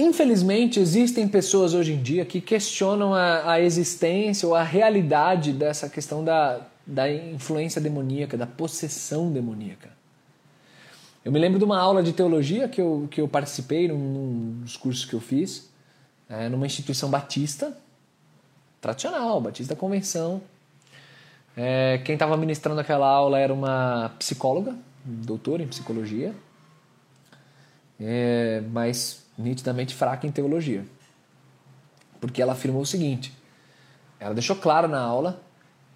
Infelizmente, 0.00 0.80
existem 0.80 1.28
pessoas 1.28 1.74
hoje 1.74 1.92
em 1.92 2.02
dia 2.02 2.24
que 2.24 2.40
questionam 2.40 3.12
a, 3.12 3.52
a, 3.52 3.60
existência 3.60 4.48
ou 4.48 4.54
a 4.54 4.62
realidade 4.62 5.52
dessa 5.52 5.90
questão 5.90 6.24
da, 6.24 6.62
da 6.86 7.12
influência 7.12 7.78
demoníaca, 7.82 8.34
da 8.34 8.46
possessão 8.46 9.30
demoníaca. 9.30 9.90
Eu 11.22 11.30
me 11.30 11.38
lembro 11.38 11.58
de 11.58 11.66
uma 11.66 11.78
aula 11.78 12.02
de 12.02 12.14
teologia 12.14 12.66
que 12.66 12.80
eu, 12.80 13.08
que 13.10 13.20
eu 13.20 13.28
participei 13.28 13.88
num, 13.88 13.98
num 13.98 14.60
dos 14.62 14.74
cursos 14.74 15.04
que 15.04 15.12
eu 15.12 15.20
fiz, 15.20 15.68
é, 16.30 16.48
numa 16.48 16.64
instituição 16.64 17.10
batista, 17.10 17.76
tradicional, 18.80 19.38
batista 19.38 19.76
convenção. 19.76 20.40
É, 21.54 22.00
quem 22.06 22.14
estava 22.14 22.38
ministrando 22.38 22.80
aquela 22.80 23.06
aula 23.06 23.38
era 23.38 23.52
uma 23.52 24.12
psicóloga, 24.18 24.74
doutora 25.04 25.62
em 25.62 25.68
psicologia. 25.68 26.34
é, 28.00 28.62
mas 28.72 29.28
nitidamente 29.40 29.94
fraca 29.94 30.26
em 30.26 30.30
teologia. 30.30 30.84
Porque 32.20 32.40
ela 32.40 32.52
afirmou 32.52 32.82
o 32.82 32.86
seguinte: 32.86 33.32
ela 34.18 34.34
deixou 34.34 34.56
claro 34.56 34.86
na 34.86 35.00
aula 35.00 35.40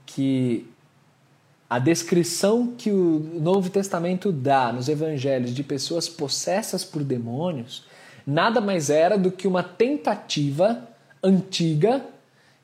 que 0.07 0.69
a 1.69 1.79
descrição 1.79 2.75
que 2.77 2.91
o 2.91 3.19
Novo 3.41 3.71
Testamento 3.71 4.31
dá 4.31 4.73
nos 4.73 4.89
evangelhos 4.89 5.55
de 5.55 5.63
pessoas 5.63 6.09
possessas 6.09 6.85
por 6.85 7.03
demônios 7.03 7.87
nada 8.27 8.61
mais 8.61 8.91
era 8.91 9.19
do 9.19 9.31
que 9.31 9.47
uma 9.47 9.63
tentativa 9.63 10.89
antiga 11.23 12.05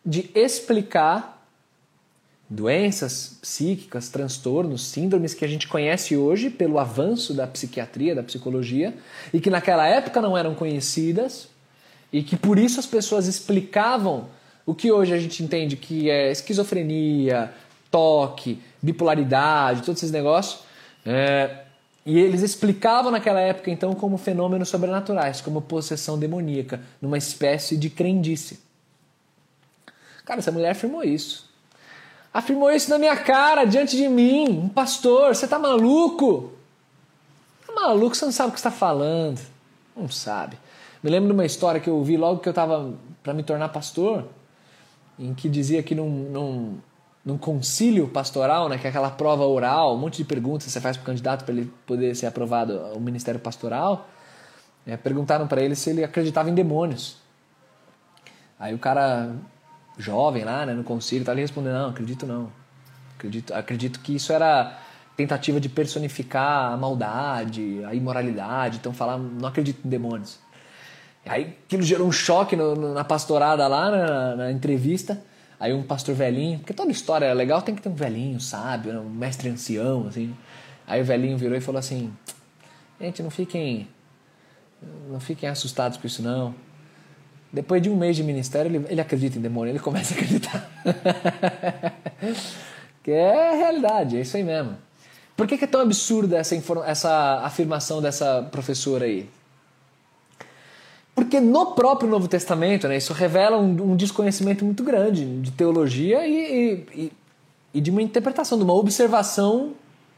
de 0.04 0.30
explicar 0.34 1.39
doenças 2.50 3.38
psíquicas, 3.40 4.08
transtornos, 4.08 4.88
síndromes 4.88 5.32
que 5.32 5.44
a 5.44 5.48
gente 5.48 5.68
conhece 5.68 6.16
hoje 6.16 6.50
pelo 6.50 6.80
avanço 6.80 7.32
da 7.32 7.46
psiquiatria, 7.46 8.12
da 8.12 8.24
psicologia, 8.24 8.92
e 9.32 9.40
que 9.40 9.48
naquela 9.48 9.86
época 9.86 10.20
não 10.20 10.36
eram 10.36 10.52
conhecidas, 10.56 11.48
e 12.12 12.24
que 12.24 12.36
por 12.36 12.58
isso 12.58 12.80
as 12.80 12.86
pessoas 12.86 13.28
explicavam 13.28 14.28
o 14.66 14.74
que 14.74 14.90
hoje 14.90 15.14
a 15.14 15.18
gente 15.18 15.44
entende 15.44 15.76
que 15.76 16.10
é 16.10 16.32
esquizofrenia, 16.32 17.52
toque, 17.88 18.60
bipolaridade, 18.82 19.82
todos 19.82 20.02
esses 20.02 20.12
negócios. 20.12 20.62
É, 21.06 21.58
e 22.04 22.18
eles 22.18 22.42
explicavam 22.42 23.12
naquela 23.12 23.40
época 23.40 23.70
então 23.70 23.94
como 23.94 24.18
fenômenos 24.18 24.68
sobrenaturais, 24.68 25.40
como 25.40 25.62
possessão 25.62 26.18
demoníaca, 26.18 26.80
numa 27.00 27.16
espécie 27.16 27.76
de 27.76 27.88
crendice. 27.88 28.58
Cara, 30.24 30.40
essa 30.40 30.50
mulher 30.50 30.70
afirmou 30.70 31.04
isso. 31.04 31.49
Afirmou 32.32 32.70
isso 32.70 32.88
na 32.88 32.98
minha 32.98 33.16
cara, 33.16 33.64
diante 33.64 33.96
de 33.96 34.08
mim. 34.08 34.48
Um 34.48 34.68
pastor, 34.68 35.34
você 35.34 35.48
tá 35.48 35.58
maluco? 35.58 36.52
Tá 37.66 37.72
maluco, 37.72 38.14
você 38.14 38.24
não 38.24 38.32
sabe 38.32 38.50
o 38.50 38.52
que 38.52 38.58
está 38.58 38.70
falando. 38.70 39.40
Não 39.96 40.08
sabe. 40.08 40.56
Me 41.02 41.10
lembro 41.10 41.28
de 41.28 41.34
uma 41.34 41.44
história 41.44 41.80
que 41.80 41.88
eu 41.88 41.96
ouvi 41.96 42.16
logo 42.16 42.40
que 42.40 42.48
eu 42.48 42.52
estava 42.52 42.92
para 43.22 43.34
me 43.34 43.42
tornar 43.42 43.70
pastor, 43.70 44.28
em 45.18 45.34
que 45.34 45.48
dizia 45.48 45.82
que 45.82 45.94
num, 45.94 46.08
num, 46.08 46.78
num 47.24 47.38
concílio 47.38 48.06
pastoral, 48.08 48.68
né, 48.68 48.78
que 48.78 48.86
é 48.86 48.90
aquela 48.90 49.10
prova 49.10 49.44
oral, 49.44 49.94
um 49.94 49.98
monte 49.98 50.18
de 50.18 50.24
perguntas 50.24 50.66
que 50.66 50.72
você 50.72 50.80
faz 50.80 50.96
para 50.96 51.02
o 51.02 51.06
candidato 51.06 51.44
para 51.44 51.54
ele 51.54 51.72
poder 51.86 52.14
ser 52.14 52.26
aprovado 52.26 52.78
ao 52.78 53.00
ministério 53.00 53.40
pastoral, 53.40 54.08
é, 54.86 54.96
perguntaram 54.96 55.46
para 55.46 55.62
ele 55.62 55.74
se 55.74 55.90
ele 55.90 56.04
acreditava 56.04 56.48
em 56.48 56.54
demônios. 56.54 57.16
Aí 58.58 58.74
o 58.74 58.78
cara 58.78 59.34
jovem 60.00 60.44
lá, 60.44 60.66
né, 60.66 60.72
no 60.72 60.84
concílio, 60.84 61.24
tá 61.24 61.32
ali 61.32 61.42
respondendo, 61.42 61.74
não, 61.74 61.90
acredito 61.90 62.26
não. 62.26 62.52
Acredito, 63.16 63.52
acredito 63.52 64.00
que 64.00 64.14
isso 64.14 64.32
era 64.32 64.78
tentativa 65.16 65.60
de 65.60 65.68
personificar 65.68 66.72
a 66.72 66.76
maldade, 66.76 67.84
a 67.84 67.94
imoralidade, 67.94 68.78
então 68.78 68.92
falar, 68.92 69.18
não 69.18 69.48
acredito 69.48 69.86
em 69.86 69.88
demônios. 69.88 70.38
Aí 71.26 71.58
aquilo 71.66 71.82
gerou 71.82 72.08
um 72.08 72.12
choque 72.12 72.56
no, 72.56 72.74
no, 72.74 72.94
na 72.94 73.04
pastorada 73.04 73.66
lá, 73.68 73.90
na, 73.90 74.36
na, 74.36 74.52
entrevista. 74.52 75.22
Aí 75.58 75.74
um 75.74 75.82
pastor 75.82 76.14
velhinho, 76.14 76.58
porque 76.60 76.72
toda 76.72 76.90
história 76.90 77.26
é 77.26 77.34
legal, 77.34 77.60
tem 77.60 77.74
que 77.74 77.82
ter 77.82 77.90
um 77.90 77.94
velhinho, 77.94 78.40
sábio, 78.40 78.94
né, 78.94 78.98
um 78.98 79.10
mestre 79.10 79.50
ancião, 79.50 80.06
assim. 80.08 80.34
Aí 80.86 81.02
o 81.02 81.04
velhinho 81.04 81.36
virou 81.36 81.56
e 81.56 81.60
falou 81.60 81.78
assim, 81.78 82.10
gente, 82.98 83.22
não 83.22 83.30
fiquem, 83.30 83.86
não 85.10 85.20
fiquem 85.20 85.48
assustados 85.48 85.98
com 85.98 86.06
isso 86.06 86.22
não 86.22 86.54
depois 87.52 87.82
de 87.82 87.90
um 87.90 87.96
mês 87.96 88.16
de 88.16 88.22
ministério, 88.22 88.70
ele, 88.70 88.86
ele 88.88 89.00
acredita 89.00 89.38
em 89.38 89.40
demônio, 89.40 89.72
ele 89.72 89.78
começa 89.78 90.14
a 90.14 90.16
acreditar. 90.16 90.70
que 93.02 93.10
é 93.10 93.56
realidade, 93.56 94.16
é 94.16 94.20
isso 94.20 94.36
aí 94.36 94.44
mesmo. 94.44 94.76
Por 95.36 95.46
que, 95.46 95.56
que 95.56 95.64
é 95.64 95.66
tão 95.66 95.80
absurda 95.80 96.36
essa, 96.36 96.54
essa 96.86 97.40
afirmação 97.42 98.00
dessa 98.00 98.46
professora 98.52 99.06
aí? 99.06 99.28
Porque 101.14 101.40
no 101.40 101.72
próprio 101.72 102.08
Novo 102.08 102.28
Testamento, 102.28 102.86
né, 102.86 102.96
isso 102.96 103.12
revela 103.12 103.58
um, 103.58 103.92
um 103.92 103.96
desconhecimento 103.96 104.64
muito 104.64 104.84
grande 104.84 105.24
de 105.40 105.50
teologia 105.50 106.26
e, 106.26 106.86
e, 106.94 107.12
e 107.74 107.80
de 107.80 107.90
uma 107.90 108.00
interpretação, 108.00 108.58
de 108.58 108.64
uma 108.64 108.74
observação 108.74 109.72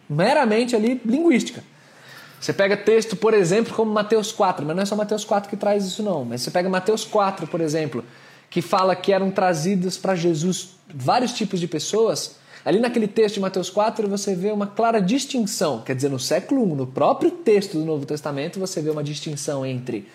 meramente 0.09 0.77
ali 0.77 1.01
linguística. 1.05 1.65
Você 2.43 2.53
pega 2.53 2.77
texto, 2.77 3.15
por 3.15 3.35
exemplo, 3.35 3.73
como 3.73 3.93
Mateus 3.93 4.33
4, 4.33 4.67
mas 4.67 4.75
não 4.75 4.83
é 4.83 4.85
só 4.85 4.97
Mateus 4.97 5.25
4 5.25 5.49
que 5.49 5.57
traz 5.57 5.85
isso 5.85 6.03
não, 6.03 6.25
mas 6.25 6.43
você 6.43 6.51
pega 6.51 6.69
Mateus 6.69 7.05
4, 7.05 7.47
por 7.47 7.61
exemplo, 7.61 8.05
que 8.51 8.61
fala 8.61 8.97
que 8.97 9.13
eram 9.13 9.31
trazidos 9.31 9.97
para 9.97 10.17
Jesus 10.17 10.71
vários 10.93 11.33
tipos 11.33 11.61
de 11.61 11.69
pessoas. 11.69 12.35
Ali 12.65 12.81
naquele 12.81 13.07
texto 13.07 13.37
de 13.37 13.41
Mateus 13.41 13.71
4 13.71 14.09
você 14.09 14.35
vê 14.35 14.51
uma 14.51 14.67
clara 14.67 15.01
distinção, 15.01 15.83
quer 15.83 15.95
dizer, 15.95 16.09
no 16.09 16.19
século 16.19 16.65
I, 16.65 16.75
no 16.75 16.85
próprio 16.85 17.31
texto 17.31 17.79
do 17.79 17.85
Novo 17.85 18.05
Testamento, 18.05 18.59
você 18.59 18.83
vê 18.83 18.91
uma 18.91 19.05
distinção 19.05 19.65
entre 19.65 20.09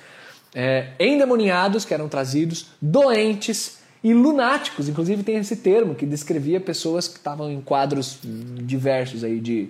é, 0.53 0.89
endemoniados, 0.99 1.85
que 1.85 1.93
eram 1.93 2.09
trazidos, 2.09 2.71
doentes 2.81 3.77
e 4.03 4.13
lunáticos. 4.13 4.89
Inclusive 4.89 5.23
tem 5.23 5.37
esse 5.37 5.55
termo 5.55 5.95
que 5.95 6.05
descrevia 6.05 6.59
pessoas 6.59 7.07
que 7.07 7.19
estavam 7.19 7.49
em 7.49 7.61
quadros 7.61 8.19
diversos 8.21 9.23
aí 9.23 9.39
de, 9.39 9.69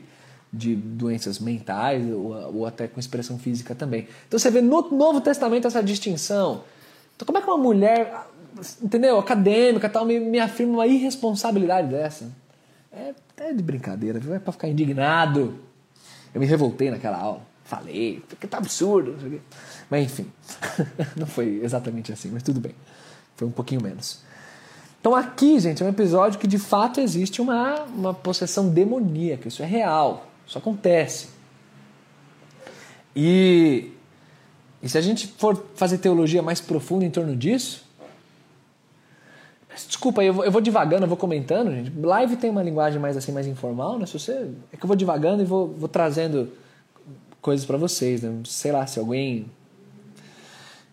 de 0.51 0.75
doenças 0.75 1.39
mentais 1.39 2.09
ou, 2.09 2.55
ou, 2.55 2.65
até 2.65 2.87
com 2.87 2.99
expressão 2.99 3.37
física 3.37 3.75
também. 3.75 4.07
Então 4.27 4.39
você 4.39 4.49
vê 4.49 4.61
no 4.61 4.89
Novo 4.91 5.21
Testamento 5.21 5.67
essa 5.67 5.83
distinção. 5.83 6.63
Então 7.15 7.25
como 7.25 7.37
é 7.37 7.41
que 7.41 7.47
uma 7.47 7.57
mulher, 7.57 8.27
entendeu, 8.81 9.19
acadêmica 9.19 9.89
tal, 9.89 10.05
me, 10.05 10.19
me 10.19 10.39
afirma 10.39 10.73
uma 10.73 10.87
irresponsabilidade 10.87 11.89
dessa? 11.89 12.31
É, 12.91 13.13
é 13.37 13.53
de 13.53 13.61
brincadeira, 13.61 14.19
viu? 14.19 14.33
É 14.33 14.39
para 14.39 14.53
ficar 14.53 14.67
indignado. 14.67 15.59
Eu 16.33 16.39
me 16.39 16.47
revoltei 16.47 16.89
naquela 16.89 17.17
aula, 17.17 17.41
falei, 17.63 18.23
porque 18.27 18.47
tá 18.47 18.57
absurdo. 18.57 19.15
Mas 19.89 20.05
enfim, 20.05 20.31
não 21.15 21.27
foi 21.27 21.59
exatamente 21.63 22.11
assim, 22.11 22.29
mas 22.31 22.43
tudo 22.43 22.59
bem. 22.59 22.73
Foi 23.35 23.47
um 23.47 23.51
pouquinho 23.51 23.81
menos. 23.81 24.21
Então 24.99 25.15
aqui, 25.15 25.59
gente, 25.59 25.81
é 25.83 25.85
um 25.85 25.89
episódio 25.89 26.39
que 26.39 26.47
de 26.47 26.57
fato 26.57 26.99
existe 26.99 27.41
uma, 27.41 27.83
uma 27.83 28.13
possessão 28.13 28.69
demoníaca, 28.69 29.47
isso 29.47 29.61
é 29.61 29.65
real. 29.65 30.25
Isso 30.47 30.57
acontece. 30.57 31.29
E, 33.15 33.91
e 34.81 34.87
se 34.87 34.97
a 34.97 35.01
gente 35.01 35.27
for 35.27 35.65
fazer 35.75 35.97
teologia 35.97 36.41
mais 36.41 36.61
profunda 36.61 37.03
em 37.03 37.11
torno 37.11 37.35
disso, 37.35 37.85
Desculpa, 39.85 40.23
eu 40.23 40.33
vou, 40.33 40.43
eu 40.43 40.51
vou 40.51 40.59
devagando, 40.59 41.03
eu 41.03 41.07
vou 41.07 41.17
comentando, 41.17 41.71
gente. 41.71 41.91
Live 41.95 42.37
tem 42.37 42.49
uma 42.49 42.63
linguagem 42.63 42.99
mais 42.99 43.15
assim, 43.15 43.31
mais 43.31 43.45
informal, 43.45 43.99
né? 43.99 44.07
Se 44.07 44.13
você, 44.13 44.49
é 44.73 44.77
que 44.77 44.83
eu 44.83 44.87
vou 44.87 44.95
devagando 44.95 45.43
e 45.43 45.45
vou, 45.45 45.67
vou 45.67 45.87
trazendo 45.87 46.51
coisas 47.39 47.63
para 47.63 47.77
vocês, 47.77 48.23
né? 48.23 48.41
Sei 48.43 48.71
lá, 48.71 48.87
se 48.87 48.97
alguém 48.97 49.45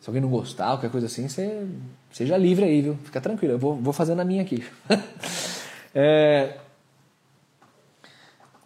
se 0.04 0.10
alguém 0.10 0.20
não 0.20 0.28
gostar, 0.28 0.66
qualquer 0.66 0.90
coisa 0.90 1.06
assim, 1.06 1.26
você 1.26 1.66
seja 2.12 2.36
livre 2.36 2.62
aí, 2.62 2.82
viu? 2.82 2.98
Fica 3.04 3.22
tranquilo, 3.22 3.54
eu 3.54 3.58
vou, 3.58 3.74
vou 3.74 3.92
fazendo 3.92 4.20
a 4.20 4.24
minha 4.24 4.42
aqui. 4.42 4.62
é, 5.94 6.58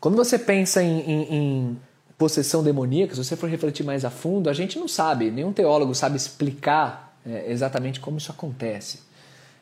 quando 0.00 0.16
você 0.16 0.38
pensa 0.38 0.82
em, 0.82 1.00
em, 1.00 1.34
em 1.34 1.80
possessão 2.16 2.62
demoníaca, 2.62 3.14
se 3.14 3.24
você 3.24 3.36
for 3.36 3.48
refletir 3.48 3.84
mais 3.84 4.04
a 4.04 4.10
fundo, 4.10 4.50
a 4.50 4.52
gente 4.52 4.78
não 4.78 4.88
sabe, 4.88 5.30
nenhum 5.30 5.52
teólogo 5.52 5.94
sabe 5.94 6.16
explicar 6.16 7.16
é, 7.26 7.50
exatamente 7.50 8.00
como 8.00 8.18
isso 8.18 8.30
acontece. 8.30 9.00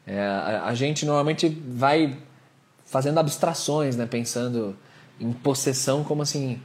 É, 0.07 0.21
a, 0.21 0.64
a, 0.66 0.75
gente 0.75 1.05
normalmente 1.05 1.49
vai 1.49 2.16
fazendo 2.85 3.19
abstrações, 3.19 3.97
né, 3.97 4.07
pensando 4.07 4.76
em 5.19 5.33
possessão 5.33 6.05
como 6.05 6.23
assim 6.23 6.61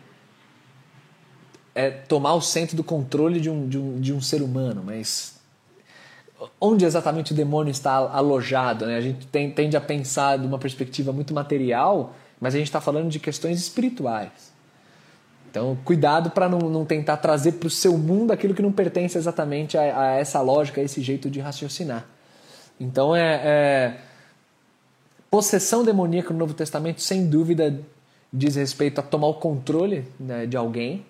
é 1.73 1.89
tomar 1.89 2.33
o 2.33 2.41
centro 2.41 2.75
do 2.75 2.83
controle 2.83 3.39
de 3.39 3.49
um, 3.49 3.67
de 3.67 3.77
um, 3.77 3.99
de 3.99 4.13
um 4.13 4.21
ser 4.21 4.41
humano, 4.41 4.83
mas 4.85 5.39
onde 6.59 6.85
exatamente 6.85 7.31
o 7.31 7.35
demônio 7.35 7.71
está 7.71 7.93
alojado? 7.93 8.85
Né? 8.85 8.97
A 8.97 9.01
gente 9.01 9.25
tem, 9.27 9.49
tende 9.51 9.77
a 9.77 9.81
pensar 9.81 10.37
de 10.37 10.45
uma 10.45 10.59
perspectiva 10.59 11.13
muito 11.13 11.33
material 11.33 12.13
mas 12.41 12.55
a 12.55 12.57
gente 12.57 12.67
está 12.67 12.81
falando 12.81 13.07
de 13.07 13.19
questões 13.19 13.59
espirituais. 13.59 14.51
Então, 15.51 15.77
cuidado 15.85 16.31
para 16.31 16.49
não, 16.49 16.59
não, 16.59 16.83
tentar 16.83 17.17
trazer 17.17 17.53
para 17.53 17.67
o 17.67 17.69
seu 17.69 17.97
mundo 17.97 18.31
aquilo 18.31 18.53
que 18.53 18.61
não 18.61 18.71
pertence 18.71 19.17
exatamente 19.17 19.77
a, 19.77 19.81
a, 19.81 20.11
essa 20.13 20.41
lógica, 20.41 20.81
a 20.81 20.83
esse 20.83 21.01
jeito 21.01 21.29
de 21.29 21.39
raciocinar. 21.39 22.05
Então, 22.79 23.15
é, 23.15 23.41
é, 23.43 23.97
possessão 25.29 25.83
demoníaca 25.83 26.33
no 26.33 26.39
Novo 26.39 26.53
Testamento, 26.53 27.01
sem 27.01 27.27
dúvida, 27.27 27.79
diz 28.33 28.55
respeito 28.55 28.99
a 28.99 29.03
tomar 29.03 29.27
o 29.27 29.35
controle 29.35 30.07
né, 30.19 30.45
de 30.45 30.57
alguém, 30.57 31.05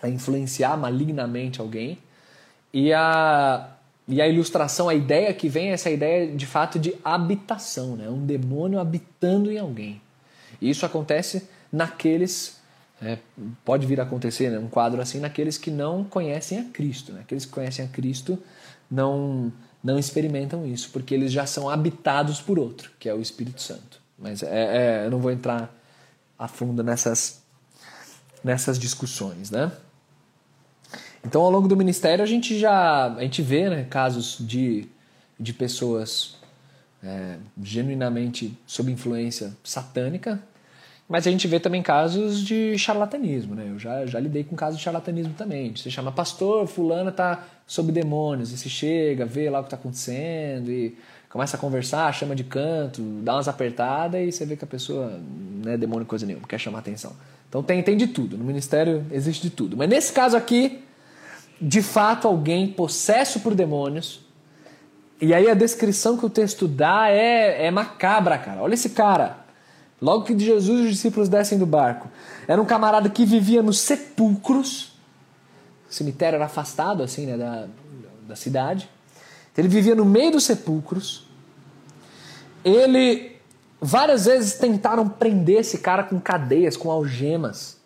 a 0.00 0.08
influenciar 0.08 0.76
malignamente 0.76 1.60
alguém. 1.60 1.98
E 2.72 2.92
a, 2.92 3.70
e 4.06 4.22
a 4.22 4.28
ilustração, 4.28 4.88
a 4.88 4.94
ideia 4.94 5.34
que 5.34 5.48
vem 5.48 5.70
é 5.70 5.72
essa 5.72 5.90
ideia 5.90 6.32
de 6.32 6.46
fato 6.46 6.78
de 6.78 6.94
habitação, 7.04 7.96
né? 7.96 8.08
um 8.08 8.24
demônio 8.24 8.78
habitando 8.78 9.50
em 9.50 9.58
alguém. 9.58 10.00
E 10.60 10.70
isso 10.70 10.84
acontece 10.84 11.48
naqueles, 11.72 12.56
é, 13.00 13.18
pode 13.64 13.86
vir 13.86 14.00
a 14.00 14.02
acontecer 14.02 14.50
né, 14.50 14.58
um 14.58 14.68
quadro 14.68 15.00
assim, 15.00 15.20
naqueles 15.20 15.56
que 15.58 15.70
não 15.70 16.04
conhecem 16.04 16.58
a 16.58 16.64
Cristo. 16.64 17.12
Né? 17.12 17.20
Aqueles 17.20 17.44
que 17.44 17.52
conhecem 17.52 17.84
a 17.84 17.88
Cristo 17.88 18.38
não, 18.90 19.52
não 19.82 19.98
experimentam 19.98 20.66
isso, 20.66 20.90
porque 20.90 21.14
eles 21.14 21.32
já 21.32 21.46
são 21.46 21.68
habitados 21.68 22.40
por 22.40 22.58
outro, 22.58 22.90
que 22.98 23.08
é 23.08 23.14
o 23.14 23.20
Espírito 23.20 23.62
Santo. 23.62 24.00
Mas 24.18 24.42
é, 24.42 24.46
é, 25.02 25.06
eu 25.06 25.10
não 25.10 25.18
vou 25.18 25.30
entrar 25.30 25.72
a 26.38 26.48
fundo 26.48 26.82
nessas, 26.82 27.42
nessas 28.42 28.78
discussões. 28.78 29.50
Né? 29.50 29.70
Então, 31.24 31.42
ao 31.42 31.50
longo 31.50 31.68
do 31.68 31.76
ministério, 31.76 32.22
a 32.22 32.26
gente 32.26 32.58
já 32.58 33.14
a 33.14 33.22
gente 33.22 33.42
vê 33.42 33.68
né, 33.68 33.84
casos 33.84 34.36
de, 34.40 34.88
de 35.38 35.52
pessoas 35.52 36.37
é, 37.02 37.36
genuinamente 37.62 38.56
sob 38.66 38.90
influência 38.90 39.56
satânica, 39.62 40.40
mas 41.08 41.26
a 41.26 41.30
gente 41.30 41.48
vê 41.48 41.58
também 41.58 41.82
casos 41.82 42.44
de 42.44 42.76
charlatanismo. 42.76 43.54
Né? 43.54 43.68
Eu 43.70 43.78
já, 43.78 44.04
já 44.04 44.20
lidei 44.20 44.44
com 44.44 44.54
casos 44.54 44.78
de 44.78 44.84
charlatanismo 44.84 45.32
também. 45.34 45.74
Você 45.74 45.90
chama 45.90 46.12
pastor, 46.12 46.66
fulana 46.66 47.10
está 47.10 47.46
sob 47.66 47.90
demônios, 47.90 48.52
e 48.52 48.58
se 48.58 48.68
chega, 48.68 49.24
vê 49.24 49.48
lá 49.48 49.60
o 49.60 49.62
que 49.62 49.68
está 49.68 49.76
acontecendo 49.76 50.70
e 50.70 50.96
começa 51.30 51.56
a 51.56 51.60
conversar, 51.60 52.12
chama 52.12 52.34
de 52.34 52.44
canto, 52.44 53.02
dá 53.22 53.34
umas 53.34 53.48
apertadas 53.48 54.20
e 54.20 54.32
você 54.32 54.46
vê 54.46 54.56
que 54.56 54.64
a 54.64 54.66
pessoa 54.66 55.20
não 55.62 55.72
é 55.72 55.76
demônio 55.76 56.06
coisa 56.06 56.26
nenhuma, 56.26 56.46
quer 56.46 56.58
chamar 56.58 56.78
atenção. 56.78 57.14
Então 57.48 57.62
tem, 57.62 57.82
tem 57.82 57.96
de 57.96 58.06
tudo, 58.06 58.36
no 58.36 58.44
ministério 58.44 59.04
existe 59.10 59.42
de 59.42 59.50
tudo. 59.50 59.76
Mas 59.76 59.88
nesse 59.88 60.12
caso 60.12 60.36
aqui, 60.36 60.82
de 61.60 61.82
fato, 61.82 62.28
alguém 62.28 62.68
possesso 62.68 63.40
por 63.40 63.54
demônios. 63.54 64.20
E 65.20 65.34
aí 65.34 65.50
a 65.50 65.54
descrição 65.54 66.16
que 66.16 66.24
o 66.24 66.30
texto 66.30 66.68
dá 66.68 67.08
é, 67.10 67.66
é 67.66 67.70
macabra, 67.70 68.38
cara. 68.38 68.62
Olha 68.62 68.74
esse 68.74 68.90
cara. 68.90 69.38
Logo 70.00 70.24
que 70.24 70.38
Jesus 70.38 70.80
e 70.80 70.82
os 70.84 70.90
discípulos 70.90 71.28
descem 71.28 71.58
do 71.58 71.66
barco. 71.66 72.08
Era 72.46 72.62
um 72.62 72.64
camarada 72.64 73.08
que 73.10 73.24
vivia 73.24 73.62
nos 73.62 73.80
sepulcros. 73.80 74.92
O 75.90 75.92
cemitério 75.92 76.36
era 76.36 76.44
afastado, 76.44 77.02
assim, 77.02 77.26
né, 77.26 77.36
da, 77.36 77.66
da 78.28 78.36
cidade. 78.36 78.88
Ele 79.56 79.66
vivia 79.66 79.96
no 79.96 80.04
meio 80.04 80.30
dos 80.30 80.44
sepulcros. 80.44 81.26
Ele 82.64 83.36
várias 83.80 84.26
vezes 84.26 84.54
tentaram 84.54 85.08
prender 85.08 85.60
esse 85.60 85.78
cara 85.78 86.04
com 86.04 86.20
cadeias, 86.20 86.76
com 86.76 86.90
algemas. 86.90 87.76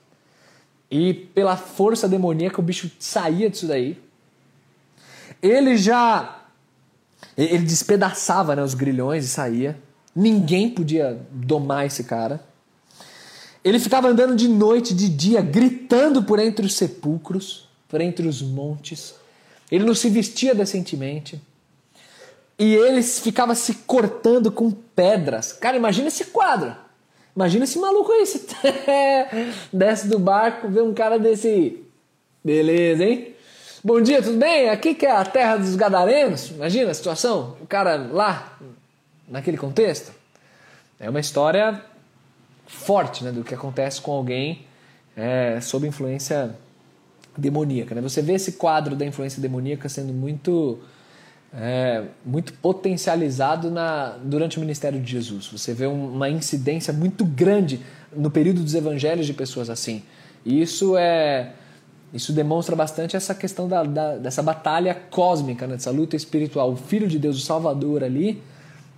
E 0.91 1.15
pela 1.15 1.57
força 1.57 2.07
demoníaca 2.07 2.61
o 2.61 2.63
bicho 2.63 2.91
saía 2.99 3.49
disso 3.49 3.67
daí. 3.67 3.99
Ele 5.41 5.79
já. 5.79 6.42
Ele 7.37 7.65
despedaçava 7.65 8.55
né, 8.55 8.63
os 8.63 8.75
grilhões 8.75 9.25
e 9.25 9.29
saía. 9.29 9.79
Ninguém 10.15 10.69
podia 10.69 11.21
domar 11.31 11.87
esse 11.87 12.05
cara. 12.05 12.43
Ele 13.65 13.79
ficava 13.79 14.09
andando 14.09 14.35
de 14.35 14.49
noite, 14.49 14.93
de 14.93 15.09
dia, 15.09 15.41
gritando 15.41 16.23
por 16.23 16.39
entre 16.39 16.67
os 16.67 16.75
sepulcros, 16.75 17.69
por 17.89 18.01
entre 18.01 18.27
os 18.27 18.43
montes. 18.43 19.15
Ele 19.71 19.85
não 19.85 19.95
se 19.95 20.11
vestia 20.11 20.55
decentemente. 20.55 21.41
E 22.59 22.75
ele 22.75 23.03
ficava 23.03 23.55
se 23.55 23.75
cortando 23.75 24.53
com 24.53 24.71
pedras. 24.71 25.53
Cara, 25.53 25.77
imagina 25.77 26.09
esse 26.09 26.27
quadro. 26.27 26.77
Imagina 27.35 27.65
esse 27.65 27.79
maluco 27.79 28.13
aí, 28.13 28.25
desce 29.73 30.07
do 30.07 30.19
barco, 30.19 30.69
vê 30.69 30.83
um 30.83 30.93
cara 30.93 31.19
desse. 31.19 31.83
Beleza, 32.45 33.05
hein? 33.05 33.32
Bom 33.85 34.01
dia, 34.01 34.23
tudo 34.23 34.39
bem? 34.39 34.69
Aqui 34.69 34.95
que 34.95 35.05
é 35.05 35.11
a 35.11 35.25
terra 35.25 35.57
dos 35.57 35.75
gadarenos. 35.75 36.51
Imagina 36.51 36.93
a 36.93 36.95
situação, 36.95 37.57
o 37.61 37.67
cara 37.67 37.97
lá, 37.97 38.57
naquele 39.29 39.57
contexto. 39.57 40.13
É 41.01 41.11
uma 41.11 41.19
história 41.19 41.83
forte 42.65 43.25
né, 43.25 43.33
do 43.33 43.43
que 43.43 43.53
acontece 43.53 44.01
com 44.01 44.13
alguém 44.13 44.67
é, 45.17 45.61
sob 45.61 45.85
influência 45.85 46.55
demoníaca. 47.37 47.93
Né? 47.93 48.01
Você 48.03 48.23
vê 48.23 48.35
esse 48.35 48.53
quadro 48.53 48.95
da 48.95 49.05
influência 49.05 49.43
demoníaca 49.43 49.89
sendo 49.89 50.13
muito 50.13 50.79
é, 51.53 52.05
muito 52.25 52.53
potencializado 52.53 53.69
na, 53.69 54.17
durante 54.23 54.59
o 54.59 54.61
ministério 54.61 55.01
de 55.01 55.11
Jesus. 55.11 55.49
Você 55.49 55.75
vê 55.75 55.87
uma 55.87 56.29
incidência 56.29 56.93
muito 56.93 57.25
grande 57.25 57.81
no 58.15 58.31
período 58.31 58.63
dos 58.63 58.77
evangelhos 58.77 59.27
de 59.27 59.35
pessoas 59.35 59.69
assim. 59.69 60.05
E 60.45 60.63
isso 60.63 60.97
é 60.97 61.55
isso 62.13 62.33
demonstra 62.33 62.77
bastante 62.77 63.17
essa 63.17 63.35
questão 63.35 63.67
da, 63.67 63.83
da, 63.85 64.17
dessa 64.19 64.43
batalha 64.43 64.95
cósmica, 65.11 65.67
né? 65.67 65.75
dessa 65.75 65.91
luta 65.91 66.15
espiritual. 66.15 66.73
O 66.73 66.77
Filho 66.77 67.09
de 67.09 67.19
Deus, 67.19 67.39
o 67.39 67.41
Salvador 67.41 68.05
ali, 68.05 68.43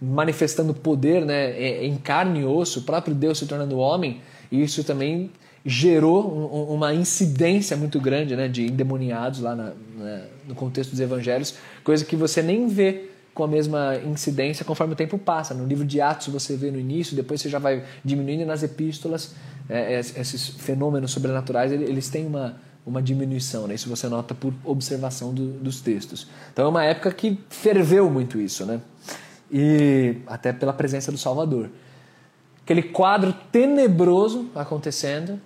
manifestando 0.01 0.75
poder 0.75 1.25
né? 1.25 1.51
É, 1.51 1.87
em 1.87 1.97
carne 1.97 2.41
e 2.41 2.45
osso, 2.45 2.81
o 2.81 2.83
próprio 2.83 3.15
Deus 3.15 3.39
se 3.39 3.47
tornando 3.47 3.79
homem, 3.79 4.21
e 4.51 4.63
isso 4.63 4.83
também 4.85 5.31
gerou 5.65 6.27
um, 6.27 6.75
uma 6.75 6.93
incidência 6.93 7.77
muito 7.77 7.99
grande 7.99 8.37
né, 8.37 8.49
de 8.49 8.67
endemoniados 8.67 9.41
lá 9.41 9.55
na, 9.57 9.73
na, 9.97 10.23
no 10.47 10.55
contexto 10.55 10.91
dos 10.91 11.01
evangelhos, 11.01 11.55
coisa 11.83 12.05
que 12.05 12.17
você 12.17 12.43
nem 12.43 12.69
vê 12.69 13.09
com 13.33 13.43
a 13.45 13.49
mesma 13.49 13.97
incidência 13.97 14.65
conforme 14.65 14.93
o 14.93 14.97
tempo 14.97 15.19
passa. 15.19 15.55
No 15.55 15.65
livro 15.67 15.85
de 15.85 16.01
Atos 16.01 16.29
você 16.29 16.57
vê 16.57 16.71
no 16.71 16.79
início, 16.79 17.17
depois 17.17 17.41
você 17.41 17.49
já 17.49 17.59
vai 17.59 17.83
diminuindo 18.05 18.45
nas 18.45 18.63
epístolas, 18.63 19.35
é, 19.69 19.99
esses 19.99 20.49
fenômenos 20.49 21.11
sobrenaturais 21.11 21.73
eles 21.73 22.11
têm 22.11 22.27
uma, 22.27 22.57
uma 22.87 23.01
diminuição, 23.03 23.67
né? 23.67 23.75
isso 23.75 23.89
você 23.89 24.09
nota 24.09 24.35
por 24.35 24.53
observação 24.65 25.33
do, 25.33 25.53
dos 25.53 25.81
textos. 25.81 26.27
Então 26.53 26.67
é 26.67 26.69
uma 26.69 26.85
época 26.85 27.11
que 27.13 27.39
ferveu 27.49 28.11
muito 28.11 28.39
isso, 28.39 28.67
né? 28.67 28.81
e 29.51 30.17
até 30.27 30.53
pela 30.53 30.73
presença 30.73 31.13
do 31.13 31.19
Salvador. 31.19 31.71
Aquele 32.63 32.83
quadro 32.83 33.33
tenebroso 33.53 34.51
acontecendo, 34.55 35.41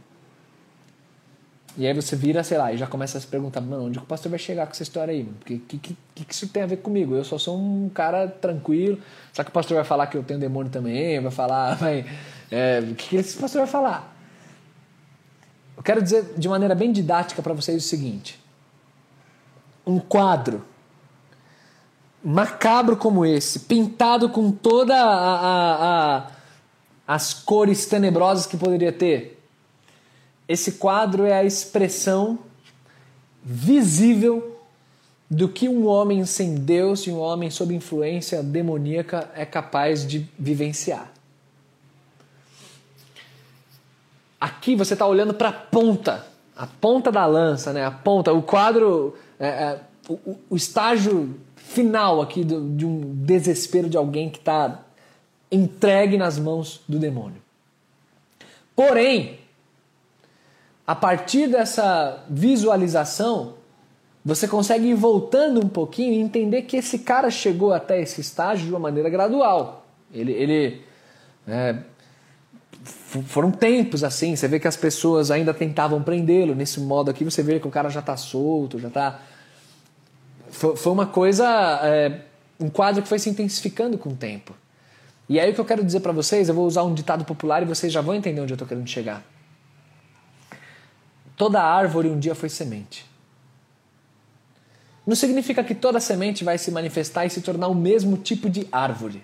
e 1.77 1.87
aí 1.87 1.93
você 1.93 2.17
vira, 2.17 2.43
sei 2.43 2.59
lá, 2.59 2.73
e 2.73 2.77
já 2.77 2.87
começa 2.87 3.19
a 3.19 3.21
se 3.21 3.27
perguntar, 3.27 3.61
mano, 3.61 3.87
onde 3.87 3.99
o 3.99 4.03
pastor 4.03 4.31
vai 4.31 4.39
chegar 4.39 4.67
com 4.67 4.73
essa 4.73 4.83
história 4.83 5.13
aí? 5.13 5.23
O 5.23 5.45
que, 5.45 5.59
que, 5.59 5.79
que, 5.79 5.97
que 6.15 6.35
isso 6.35 6.49
tem 6.49 6.63
a 6.63 6.67
ver 6.67 6.79
comigo? 6.79 7.15
Eu 7.15 7.23
só 7.23 7.39
sou 7.39 7.57
um 7.59 7.89
cara 7.89 8.27
tranquilo. 8.27 8.99
Será 9.33 9.45
que 9.45 9.51
o 9.51 9.53
pastor 9.53 9.77
vai 9.77 9.85
falar 9.85 10.07
que 10.07 10.17
eu 10.17 10.23
tenho 10.23 10.41
demônio 10.41 10.73
também? 10.73 11.21
Vai 11.21 11.31
falar, 11.31 11.75
vai. 11.79 12.05
É, 12.51 12.81
o 12.81 12.95
que, 12.95 13.11
que 13.11 13.17
esse 13.17 13.37
pastor 13.37 13.61
vai 13.61 13.71
falar? 13.71 14.18
Eu 15.79 15.83
quero 15.85 16.03
dizer 16.03 16.35
de 16.37 16.49
maneira 16.49 16.75
bem 16.75 16.91
didática 16.91 17.41
para 17.41 17.55
vocês 17.55 17.85
o 17.85 17.87
seguinte: 17.87 18.39
um 19.87 20.01
quadro 20.01 20.65
macabro 22.23 22.97
como 22.97 23.25
esse, 23.25 23.61
pintado 23.61 24.29
com 24.29 24.51
toda 24.51 24.95
a, 24.95 25.07
a, 25.07 26.17
a 26.17 26.31
as 27.07 27.33
cores 27.33 27.87
tenebrosas 27.87 28.45
que 28.45 28.57
poderia 28.57 28.93
ter, 28.93 29.41
esse 30.47 30.73
quadro 30.73 31.25
é 31.25 31.33
a 31.33 31.45
expressão 31.45 32.41
visível 33.43 34.61
do 35.31 35.49
que 35.49 35.69
um 35.69 35.87
homem 35.87 36.25
sem 36.27 36.57
Deus 36.57 37.07
e 37.07 37.11
um 37.11 37.19
homem 37.19 37.51
sob 37.51 37.75
influência 37.75 38.43
demoníaca 38.43 39.31
é 39.35 39.47
capaz 39.47 40.07
de 40.07 40.29
vivenciar. 40.39 41.18
Aqui 44.41 44.77
você 44.77 44.93
está 44.93 45.07
olhando 45.07 45.35
para 45.35 45.49
a 45.49 45.53
ponta, 45.53 46.27
a 46.57 46.67
ponta 46.67 47.11
da 47.11 47.27
lança, 47.27 47.73
né? 47.73 47.85
A 47.85 47.91
ponta, 47.91 48.33
o 48.33 48.43
quadro, 48.43 49.17
é, 49.39 49.49
é, 49.49 49.81
o, 50.09 50.37
o, 50.51 50.57
estágio 50.57 51.37
final 51.57 52.21
aqui 52.21 52.45
do, 52.45 52.77
de 52.77 52.87
um 52.87 53.01
desespero 53.15 53.89
de 53.89 53.97
alguém 53.97 54.31
que 54.31 54.39
está 54.39 54.81
entregue 55.51 56.17
nas 56.17 56.39
mãos 56.39 56.81
do 56.89 56.99
demônio. 56.99 57.43
Porém, 58.77 59.39
a 60.87 60.95
partir 60.95 61.49
dessa 61.49 62.25
visualização, 62.31 63.55
você 64.25 64.47
consegue 64.47 64.89
ir 64.89 64.95
voltando 64.95 65.65
um 65.65 65.69
pouquinho 65.69 66.13
e 66.13 66.19
entender 66.19 66.63
que 66.63 66.77
esse 66.77 67.01
cara 67.01 67.31
chegou 67.31 67.73
até 67.73 68.01
esse 68.01 68.21
estágio 68.21 68.67
de 68.67 68.73
uma 68.73 68.79
maneira 68.79 69.09
gradual. 69.09 69.87
Ele, 70.13 70.33
ele 70.33 70.83
é, 71.47 71.77
foram 73.09 73.51
tempos 73.51 74.05
assim. 74.05 74.37
Você 74.37 74.47
vê 74.47 74.61
que 74.61 74.69
as 74.69 74.77
pessoas 74.77 75.31
ainda 75.31 75.55
tentavam 75.55 76.03
prendê-lo. 76.03 76.55
Nesse 76.55 76.79
modo 76.79 77.11
aqui, 77.11 77.25
você 77.25 77.43
vê 77.43 77.59
que 77.59 77.67
o 77.67 77.71
cara 77.71 77.89
já 77.89 78.01
está 78.01 78.17
solto, 78.17 78.79
já 78.79 78.89
está. 78.89 79.21
Foi, 80.51 80.93
uma 80.93 81.07
coisa, 81.07 81.47
é, 81.83 82.21
um 82.61 82.69
quadro 82.69 83.03
que 83.03 83.09
foi 83.09 83.19
se 83.19 83.31
intensificando 83.31 83.97
com 83.97 84.11
o 84.11 84.17
tempo. 84.17 84.55
E 85.29 85.39
aí 85.39 85.51
o 85.51 85.55
que 85.55 85.61
eu 85.61 85.65
quero 85.65 85.85
dizer 85.85 86.01
para 86.01 86.13
vocês, 86.13 86.49
eu 86.49 86.55
vou 86.55 86.67
usar 86.67 86.83
um 86.85 86.95
ditado 86.95 87.25
popular 87.25 87.63
e 87.63 87.67
vocês 87.67 87.93
já 87.93 88.01
vão 88.01 88.15
entender 88.15 88.41
onde 88.41 88.53
eu 88.53 88.57
estou 88.57 88.69
querendo 88.69 88.89
chegar. 88.89 89.23
Toda 91.37 91.63
árvore 91.63 92.09
um 92.09 92.19
dia 92.19 92.35
foi 92.35 92.49
semente. 92.49 93.07
Não 95.07 95.15
significa 95.15 95.63
que 95.65 95.75
toda 95.75 96.01
semente 96.01 96.45
vai 96.45 96.59
se 96.59 96.71
manifestar 96.71 97.25
e 97.25 97.31
se 97.31 97.41
tornar 97.41 97.69
o 97.69 97.75
mesmo 97.75 98.17
tipo 98.17 98.51
de 98.51 98.67
árvore. 98.73 99.23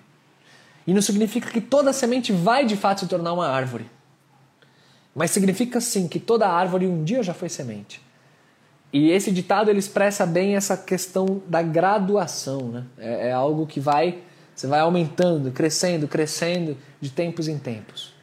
E 0.87 0.93
não 0.93 1.01
significa 1.01 1.49
que 1.49 1.61
toda 1.61 1.91
semente 1.91 2.31
vai 2.31 2.65
de 2.65 2.75
fato 2.75 3.01
se 3.01 3.07
tornar 3.07 3.33
uma 3.33 3.47
árvore. 3.47 3.85
Mas 5.15 5.31
significa 5.31 5.79
sim 5.79 6.07
que 6.07 6.19
toda 6.19 6.47
árvore 6.47 6.85
um 6.85 7.03
dia 7.03 7.23
já 7.23 7.33
foi 7.33 7.49
semente. 7.49 8.01
E 8.91 9.09
esse 9.09 9.31
ditado 9.31 9.69
ele 9.69 9.79
expressa 9.79 10.25
bem 10.25 10.55
essa 10.55 10.77
questão 10.77 11.41
da 11.47 11.61
graduação. 11.61 12.69
Né? 12.69 12.83
É, 12.97 13.29
é 13.29 13.31
algo 13.31 13.65
que 13.65 13.79
vai, 13.79 14.19
você 14.55 14.67
vai 14.67 14.79
aumentando, 14.79 15.51
crescendo, 15.51 16.07
crescendo 16.07 16.77
de 17.01 17.09
tempos 17.09 17.47
em 17.47 17.57
tempos. 17.57 18.13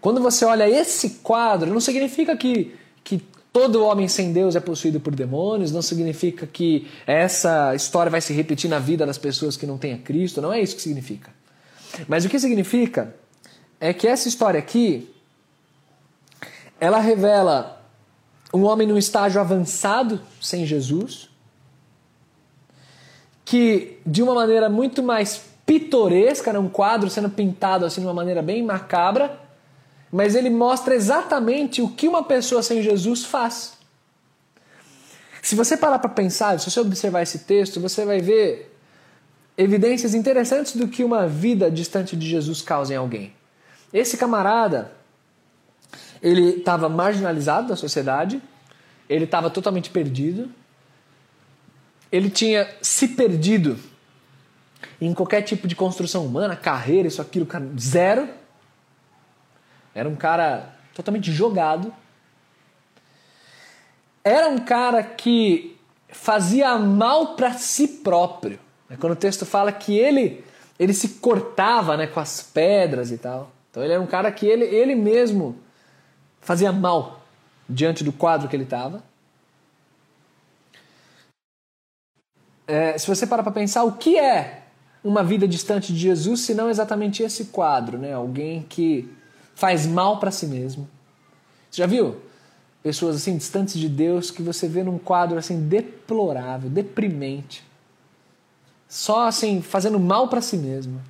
Quando 0.00 0.20
você 0.20 0.44
olha 0.44 0.68
esse 0.68 1.18
quadro, 1.22 1.72
não 1.72 1.80
significa 1.80 2.36
que, 2.36 2.76
que 3.02 3.18
todo 3.52 3.84
homem 3.84 4.06
sem 4.06 4.32
Deus 4.32 4.54
é 4.54 4.60
possuído 4.60 5.00
por 5.00 5.14
demônios, 5.14 5.72
não 5.72 5.82
significa 5.82 6.46
que 6.46 6.86
essa 7.06 7.74
história 7.74 8.10
vai 8.10 8.20
se 8.20 8.32
repetir 8.32 8.68
na 8.68 8.78
vida 8.78 9.06
das 9.06 9.18
pessoas 9.18 9.56
que 9.56 9.66
não 9.66 9.78
têm 9.78 9.94
a 9.94 9.98
Cristo, 9.98 10.42
não 10.42 10.52
é 10.52 10.60
isso 10.60 10.76
que 10.76 10.82
significa. 10.82 11.35
Mas 12.08 12.24
o 12.24 12.28
que 12.28 12.38
significa 12.38 13.14
é 13.80 13.92
que 13.92 14.06
essa 14.06 14.28
história 14.28 14.58
aqui, 14.58 15.14
ela 16.80 16.98
revela 16.98 17.82
um 18.52 18.64
homem 18.64 18.86
num 18.86 18.96
estágio 18.96 19.40
avançado 19.40 20.20
sem 20.40 20.64
Jesus, 20.66 21.28
que 23.44 23.98
de 24.06 24.22
uma 24.22 24.34
maneira 24.34 24.68
muito 24.68 25.02
mais 25.02 25.42
pitoresca, 25.64 26.52
né, 26.52 26.58
um 26.58 26.68
quadro 26.68 27.10
sendo 27.10 27.28
pintado 27.28 27.84
assim 27.84 28.00
de 28.00 28.06
uma 28.06 28.14
maneira 28.14 28.40
bem 28.40 28.62
macabra, 28.62 29.40
mas 30.10 30.34
ele 30.34 30.48
mostra 30.48 30.94
exatamente 30.94 31.82
o 31.82 31.88
que 31.88 32.08
uma 32.08 32.22
pessoa 32.22 32.62
sem 32.62 32.82
Jesus 32.82 33.24
faz. 33.24 33.74
Se 35.42 35.54
você 35.54 35.76
parar 35.76 35.98
para 35.98 36.08
pensar, 36.08 36.58
se 36.58 36.70
você 36.70 36.80
observar 36.80 37.22
esse 37.22 37.40
texto, 37.40 37.80
você 37.80 38.04
vai 38.04 38.20
ver 38.20 38.75
evidências 39.56 40.14
interessantes 40.14 40.76
do 40.76 40.88
que 40.88 41.02
uma 41.02 41.26
vida 41.26 41.70
distante 41.70 42.16
de 42.16 42.28
Jesus 42.28 42.60
causa 42.60 42.92
em 42.92 42.96
alguém. 42.96 43.32
Esse 43.92 44.16
camarada, 44.16 44.92
ele 46.22 46.58
estava 46.58 46.88
marginalizado 46.88 47.68
da 47.68 47.76
sociedade, 47.76 48.42
ele 49.08 49.24
estava 49.24 49.48
totalmente 49.48 49.90
perdido, 49.90 50.50
ele 52.10 52.28
tinha 52.28 52.68
se 52.82 53.08
perdido 53.08 53.78
em 55.00 55.12
qualquer 55.14 55.42
tipo 55.42 55.66
de 55.66 55.74
construção 55.74 56.24
humana, 56.24 56.56
carreira, 56.56 57.08
isso, 57.08 57.20
aquilo, 57.20 57.46
zero. 57.78 58.28
Era 59.94 60.08
um 60.08 60.16
cara 60.16 60.74
totalmente 60.94 61.32
jogado. 61.32 61.92
Era 64.22 64.48
um 64.48 64.58
cara 64.58 65.02
que 65.02 65.76
fazia 66.08 66.76
mal 66.78 67.36
para 67.36 67.52
si 67.54 67.88
próprio. 67.88 68.58
Quando 69.00 69.14
o 69.14 69.16
texto 69.16 69.44
fala 69.44 69.72
que 69.72 69.98
ele 69.98 70.44
ele 70.78 70.92
se 70.92 71.08
cortava 71.20 71.96
né, 71.96 72.06
com 72.06 72.20
as 72.20 72.42
pedras 72.42 73.10
e 73.10 73.18
tal. 73.18 73.50
Então 73.70 73.82
ele 73.82 73.92
era 73.92 74.02
um 74.02 74.06
cara 74.06 74.30
que 74.30 74.46
ele, 74.46 74.64
ele 74.64 74.94
mesmo 74.94 75.56
fazia 76.40 76.70
mal 76.70 77.22
diante 77.68 78.04
do 78.04 78.12
quadro 78.12 78.48
que 78.48 78.54
ele 78.54 78.64
estava. 78.64 79.02
É, 82.66 82.98
se 82.98 83.06
você 83.06 83.26
parar 83.26 83.42
para 83.42 83.52
pensar, 83.52 83.84
o 83.84 83.92
que 83.92 84.18
é 84.18 84.62
uma 85.02 85.22
vida 85.22 85.46
distante 85.46 85.92
de 85.92 85.98
Jesus, 85.98 86.40
se 86.40 86.54
não 86.54 86.68
exatamente 86.68 87.22
esse 87.22 87.46
quadro, 87.46 87.96
né? 87.96 88.12
Alguém 88.12 88.62
que 88.68 89.08
faz 89.54 89.86
mal 89.86 90.18
para 90.18 90.30
si 90.30 90.46
mesmo. 90.46 90.88
Você 91.70 91.82
já 91.82 91.86
viu 91.86 92.20
pessoas 92.82 93.16
assim 93.16 93.36
distantes 93.36 93.78
de 93.78 93.88
Deus 93.88 94.30
que 94.30 94.42
você 94.42 94.68
vê 94.68 94.82
num 94.82 94.98
quadro 94.98 95.38
assim 95.38 95.68
deplorável, 95.68 96.68
deprimente, 96.68 97.64
só 98.88 99.26
assim 99.26 99.60
fazendo 99.62 99.98
mal 99.98 100.28
para 100.28 100.40
si 100.40 100.56
mesmo, 100.56 101.00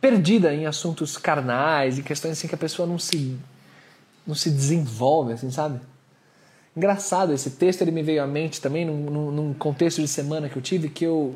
perdida 0.00 0.52
em 0.52 0.66
assuntos 0.66 1.16
carnais 1.16 1.98
e 1.98 2.02
questões 2.02 2.32
assim 2.32 2.48
que 2.48 2.54
a 2.54 2.58
pessoa 2.58 2.86
não 2.86 2.98
se 2.98 3.38
não 4.26 4.34
se 4.34 4.50
desenvolve, 4.50 5.32
assim, 5.32 5.50
sabe? 5.50 5.80
Engraçado, 6.76 7.32
esse 7.32 7.50
texto 7.50 7.82
ele 7.82 7.90
me 7.90 8.02
veio 8.02 8.22
à 8.22 8.26
mente 8.26 8.60
também 8.60 8.84
num, 8.84 9.10
num, 9.10 9.30
num 9.30 9.54
contexto 9.54 10.00
de 10.00 10.08
semana 10.08 10.48
que 10.48 10.56
eu 10.56 10.62
tive 10.62 10.88
que 10.88 11.04
eu 11.04 11.34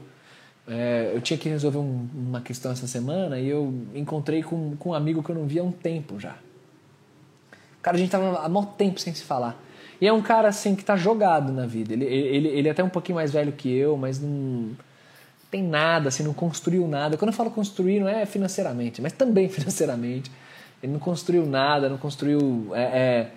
é, 0.68 1.12
eu 1.14 1.20
tinha 1.20 1.38
que 1.38 1.48
resolver 1.48 1.78
um, 1.78 2.08
uma 2.14 2.40
questão 2.40 2.72
essa 2.72 2.86
semana 2.86 3.38
e 3.38 3.48
eu 3.48 3.72
encontrei 3.94 4.42
com, 4.42 4.76
com 4.76 4.90
um 4.90 4.94
amigo 4.94 5.22
que 5.22 5.30
eu 5.30 5.34
não 5.34 5.46
via 5.46 5.62
há 5.62 5.64
um 5.64 5.70
tempo 5.70 6.18
já. 6.18 6.36
Cara, 7.80 7.96
a 7.96 8.00
gente 8.00 8.10
tava 8.10 8.38
há 8.38 8.48
muito 8.48 8.72
tempo 8.72 8.98
sem 8.98 9.14
se 9.14 9.22
falar. 9.22 9.56
E 10.00 10.06
é 10.06 10.12
um 10.12 10.22
cara 10.22 10.48
assim 10.48 10.74
que 10.74 10.84
tá 10.84 10.96
jogado 10.96 11.52
na 11.52 11.66
vida. 11.66 11.92
Ele, 11.92 12.04
ele, 12.04 12.48
ele 12.48 12.68
é 12.68 12.70
até 12.70 12.84
um 12.84 12.88
pouquinho 12.88 13.16
mais 13.16 13.32
velho 13.32 13.52
que 13.52 13.72
eu, 13.74 13.96
mas 13.96 14.20
não 14.20 14.76
tem 15.50 15.62
nada, 15.62 16.08
assim, 16.08 16.22
não 16.22 16.34
construiu 16.34 16.86
nada. 16.86 17.16
Quando 17.16 17.30
eu 17.30 17.36
falo 17.36 17.50
construir, 17.50 18.00
não 18.00 18.08
é 18.08 18.26
financeiramente, 18.26 19.00
mas 19.00 19.12
também 19.12 19.48
financeiramente. 19.50 20.30
Ele 20.82 20.92
não 20.92 21.00
construiu 21.00 21.46
nada, 21.46 21.88
não 21.88 21.96
construiu. 21.96 22.70
É, 22.74 22.82
é, 22.82 23.30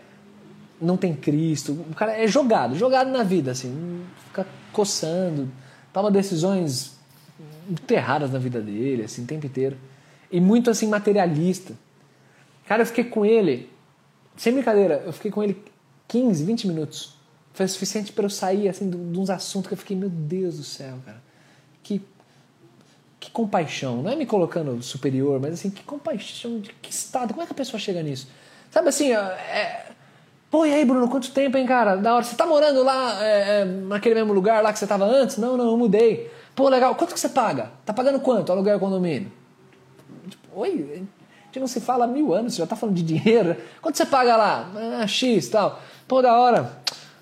não 0.81 0.97
tem 0.97 1.15
Cristo. 1.15 1.73
O 1.89 1.95
cara 1.95 2.17
é 2.17 2.27
jogado, 2.27 2.75
jogado 2.75 3.09
na 3.09 3.23
vida, 3.23 3.51
assim, 3.51 4.03
fica 4.27 4.45
coçando, 4.71 5.49
toma 5.93 6.11
decisões 6.11 6.97
muito 7.67 7.89
erradas 7.91 8.31
na 8.31 8.39
vida 8.39 8.61
dele, 8.61 9.03
assim, 9.03 9.23
o 9.23 9.25
tempo 9.25 9.45
inteiro. 9.45 9.77
E 10.31 10.39
muito 10.39 10.69
assim 10.69 10.87
materialista. 10.87 11.73
Cara, 12.65 12.83
eu 12.83 12.85
fiquei 12.85 13.03
com 13.03 13.25
ele, 13.25 13.69
sem 14.37 14.53
brincadeira, 14.53 15.03
eu 15.05 15.11
fiquei 15.11 15.31
com 15.31 15.41
ele 15.41 15.57
15, 16.09 16.43
20 16.43 16.67
minutos. 16.67 17.13
Foi 17.53 17.65
suficiente 17.67 18.11
para 18.11 18.25
eu 18.25 18.29
sair 18.29 18.67
assim 18.67 18.89
de 18.89 19.17
uns 19.17 19.29
assuntos 19.29 19.69
que 19.69 19.73
eu 19.73 19.77
fiquei, 19.77 19.95
meu 19.95 20.09
Deus 20.09 20.57
do 20.57 20.63
céu, 20.63 20.97
cara. 21.05 21.21
Que 21.81 22.01
que 23.19 23.29
compaixão, 23.31 24.01
não 24.01 24.11
é 24.11 24.15
me 24.15 24.25
colocando 24.25 24.81
superior, 24.81 25.41
mas 25.41 25.55
assim, 25.55 25.69
que 25.69 25.83
compaixão, 25.83 26.61
de 26.61 26.71
que 26.81 26.89
estado, 26.89 27.33
como 27.33 27.43
é 27.43 27.45
que 27.45 27.51
a 27.51 27.55
pessoa 27.55 27.77
chega 27.77 28.01
nisso? 28.01 28.29
Sabe 28.71 28.87
assim, 28.87 29.11
é, 29.11 29.89
Pô, 30.49 30.65
e 30.65 30.73
aí, 30.73 30.83
Bruno, 30.83 31.07
quanto 31.07 31.31
tempo, 31.31 31.57
hein, 31.57 31.65
cara? 31.65 31.95
Da 31.95 32.15
hora. 32.15 32.23
Você 32.23 32.35
tá 32.35 32.45
morando 32.45 32.83
lá, 32.83 33.23
é, 33.23 33.61
é 33.61 33.65
naquele 33.65 34.15
mesmo 34.15 34.33
lugar 34.33 34.63
lá 34.63 34.73
que 34.73 34.79
você 34.79 34.87
tava 34.87 35.05
antes? 35.05 35.37
Não, 35.37 35.55
não, 35.55 35.65
eu 35.65 35.77
mudei. 35.77 36.31
Pô, 36.55 36.67
legal. 36.69 36.95
Quanto 36.95 37.13
que 37.13 37.19
você 37.19 37.29
paga? 37.29 37.71
Tá 37.85 37.93
pagando 37.93 38.19
quanto 38.19 38.51
aluguel 38.51 38.77
e 38.77 38.79
condomínio? 38.79 39.31
Tipo, 40.27 40.59
oi, 40.59 40.69
a 40.91 41.45
gente 41.45 41.59
não 41.59 41.67
se 41.67 41.79
fala 41.79 42.05
há 42.05 42.07
mil 42.07 42.33
anos, 42.33 42.53
você 42.53 42.61
já 42.61 42.67
tá 42.67 42.75
falando 42.75 42.95
de 42.95 43.03
dinheiro. 43.03 43.55
Quanto 43.79 43.95
você 43.95 44.07
paga 44.07 44.35
lá? 44.35 44.71
Ah, 44.99 45.05
X 45.05 45.49
tal. 45.49 45.79
Pô, 46.09 46.23
da 46.23 46.33
hora. 46.33 46.73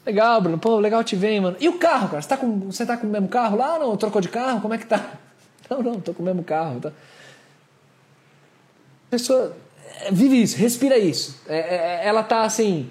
Legal, 0.05 0.39
Bruno. 0.39 0.57
Pô, 0.57 0.79
legal 0.79 1.03
te 1.03 1.13
ver, 1.13 1.41
mano. 1.41 1.57
E 1.59 1.67
o 1.67 1.77
carro, 1.77 2.07
cara? 2.07 2.21
Você 2.21 2.29
tá 2.29 2.37
com, 2.37 2.59
você 2.61 2.85
tá 2.85 2.95
com 2.95 3.05
o 3.05 3.09
mesmo 3.09 3.27
carro 3.27 3.57
lá? 3.57 3.77
Não, 3.77 3.97
trocou 3.97 4.21
de 4.21 4.29
carro? 4.29 4.61
Como 4.61 4.73
é 4.73 4.77
que 4.77 4.85
tá? 4.85 5.11
Não, 5.69 5.83
não, 5.83 5.99
tô 5.99 6.13
com 6.13 6.23
o 6.23 6.25
mesmo 6.25 6.45
carro. 6.45 6.79
Tá? 6.79 6.87
A 6.87 6.93
pessoa 9.09 9.53
é, 9.99 10.09
vive 10.13 10.41
isso, 10.41 10.57
respira 10.57 10.97
isso. 10.97 11.41
É, 11.45 11.57
é, 11.57 11.75
é, 11.75 12.07
ela 12.07 12.23
tá 12.23 12.43
assim, 12.43 12.89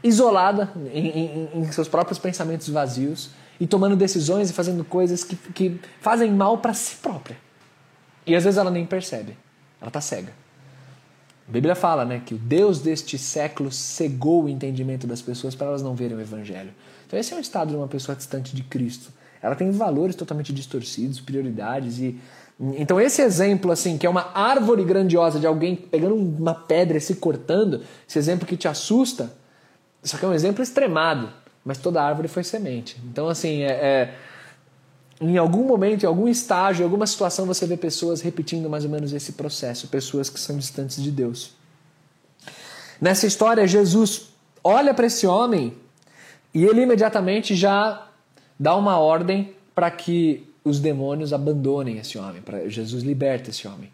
isolada 0.00 0.70
em, 0.94 1.08
em, 1.08 1.50
em 1.54 1.72
seus 1.72 1.88
próprios 1.88 2.20
pensamentos 2.20 2.68
vazios 2.68 3.30
e 3.58 3.66
tomando 3.66 3.96
decisões 3.96 4.48
e 4.48 4.52
fazendo 4.52 4.84
coisas 4.84 5.24
que, 5.24 5.34
que 5.34 5.80
fazem 6.00 6.30
mal 6.30 6.58
para 6.58 6.72
si 6.72 6.94
própria. 6.98 7.36
E 8.24 8.36
às 8.36 8.44
vezes 8.44 8.56
ela 8.56 8.70
nem 8.70 8.86
percebe, 8.86 9.36
ela 9.80 9.88
está 9.88 10.00
cega. 10.00 10.32
A 11.48 11.50
Bíblia 11.50 11.74
fala 11.74 12.04
né, 12.04 12.20
que 12.24 12.34
o 12.34 12.38
Deus 12.38 12.80
deste 12.80 13.16
século 13.16 13.72
cegou 13.72 14.44
o 14.44 14.48
entendimento 14.48 15.06
das 15.06 15.22
pessoas 15.22 15.54
para 15.54 15.68
elas 15.68 15.82
não 15.82 15.94
verem 15.94 16.16
o 16.16 16.20
Evangelho. 16.20 16.70
Então, 17.06 17.18
esse 17.18 17.32
é 17.32 17.36
um 17.36 17.40
estado 17.40 17.70
de 17.70 17.76
uma 17.76 17.88
pessoa 17.88 18.14
distante 18.14 18.54
de 18.54 18.62
Cristo. 18.62 19.10
Ela 19.40 19.54
tem 19.54 19.70
valores 19.70 20.14
totalmente 20.14 20.52
distorcidos, 20.52 21.20
prioridades 21.20 21.98
e. 21.98 22.20
Então, 22.76 23.00
esse 23.00 23.22
exemplo, 23.22 23.70
assim, 23.70 23.96
que 23.96 24.04
é 24.04 24.10
uma 24.10 24.32
árvore 24.34 24.84
grandiosa 24.84 25.38
de 25.38 25.46
alguém 25.46 25.76
pegando 25.76 26.16
uma 26.16 26.54
pedra 26.54 26.98
e 26.98 27.00
se 27.00 27.14
cortando, 27.14 27.82
esse 28.06 28.18
exemplo 28.18 28.46
que 28.46 28.56
te 28.56 28.66
assusta, 28.66 29.32
isso 30.02 30.16
aqui 30.16 30.24
é 30.24 30.28
um 30.28 30.34
exemplo 30.34 30.62
extremado 30.62 31.32
mas 31.68 31.76
toda 31.76 32.02
árvore 32.02 32.28
foi 32.28 32.42
semente. 32.42 32.96
Então, 33.04 33.28
assim, 33.28 33.62
é, 33.62 33.72
é, 33.72 34.14
em 35.20 35.36
algum 35.36 35.64
momento, 35.64 36.04
em 36.04 36.06
algum 36.06 36.28
estágio, 36.28 36.82
em 36.82 36.84
alguma 36.84 37.06
situação, 37.06 37.44
você 37.44 37.66
vê 37.66 37.76
pessoas 37.76 38.20
repetindo 38.20 38.70
mais 38.70 38.84
ou 38.84 38.90
menos 38.90 39.12
esse 39.12 39.32
processo, 39.32 39.88
pessoas 39.88 40.30
que 40.30 40.38
são 40.38 40.56
distantes 40.56 41.02
de 41.02 41.10
Deus. 41.10 41.52
Nessa 43.00 43.26
história, 43.26 43.66
Jesus 43.66 44.28
olha 44.62 44.94
para 44.94 45.06
esse 45.06 45.26
homem 45.26 45.74
e 46.54 46.64
ele 46.64 46.82
imediatamente 46.82 47.54
já 47.54 48.08
dá 48.58 48.76
uma 48.76 48.98
ordem 48.98 49.54
para 49.74 49.90
que 49.90 50.48
os 50.64 50.78
demônios 50.80 51.32
abandonem 51.32 51.98
esse 51.98 52.18
homem, 52.18 52.42
para 52.42 52.68
Jesus 52.68 53.02
liberta 53.02 53.50
esse 53.50 53.66
homem. 53.66 53.90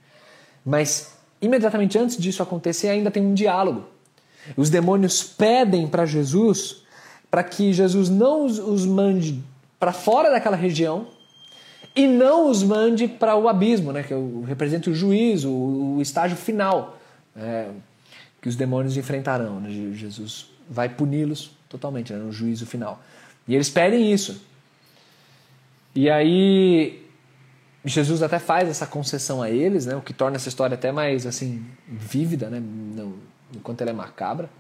Mas 0.65 1.15
imediatamente 1.41 1.99
antes 1.99 2.17
disso 2.17 2.43
acontecer, 2.43 2.89
ainda 2.89 3.11
tem 3.11 3.25
um 3.25 3.35
diálogo. 3.35 3.85
Os 4.57 4.69
demônios 4.69 5.23
pedem 5.23 5.87
para 5.87 6.05
Jesus 6.05 6.83
para 7.31 7.43
que 7.43 7.73
Jesus 7.73 8.09
não 8.09 8.45
os, 8.45 8.59
os 8.59 8.87
mande 8.87 9.43
para 9.79 9.93
fora 9.93 10.31
daquela 10.31 10.57
região 10.57 11.07
e 11.95 12.07
não 12.07 12.49
os 12.49 12.63
mande 12.63 13.07
para 13.07 13.37
o 13.37 13.49
abismo, 13.49 13.93
né, 13.93 14.03
que 14.03 14.15
representa 14.47 14.91
o 14.91 14.95
juízo, 14.95 15.51
o, 15.51 16.03
estágio 16.03 16.37
final 16.37 16.99
é, 17.37 17.69
que 18.43 18.49
os 18.49 18.57
demônios 18.57 18.97
enfrentarão. 18.97 19.61
Né? 19.61 19.71
Jesus 19.95 20.51
vai 20.69 20.89
puni-los 20.89 21.53
totalmente 21.69 22.13
né, 22.13 22.19
no 22.19 22.33
juízo 22.33 22.67
final. 22.67 23.01
E 23.47 23.55
eles 23.55 23.71
pedem 23.71 24.13
isso. 24.13 24.43
E 25.95 26.11
aí 26.11 27.05
Jesus 27.85 28.23
até 28.23 28.39
faz 28.39 28.69
essa 28.69 28.87
concessão 28.87 29.43
a 29.43 29.51
eles, 29.51 29.87
né, 29.87 29.95
o 29.95 30.01
que 30.01 30.13
torna 30.13 30.37
essa 30.37 30.49
história 30.49 30.75
até 30.75 30.91
mais 30.91 31.27
assim 31.27 31.65
vívida, 31.87 32.49
né, 32.49 32.63
enquanto 33.55 33.83
ela 33.83 33.91
é 33.91 33.95
macabra. 33.95 34.51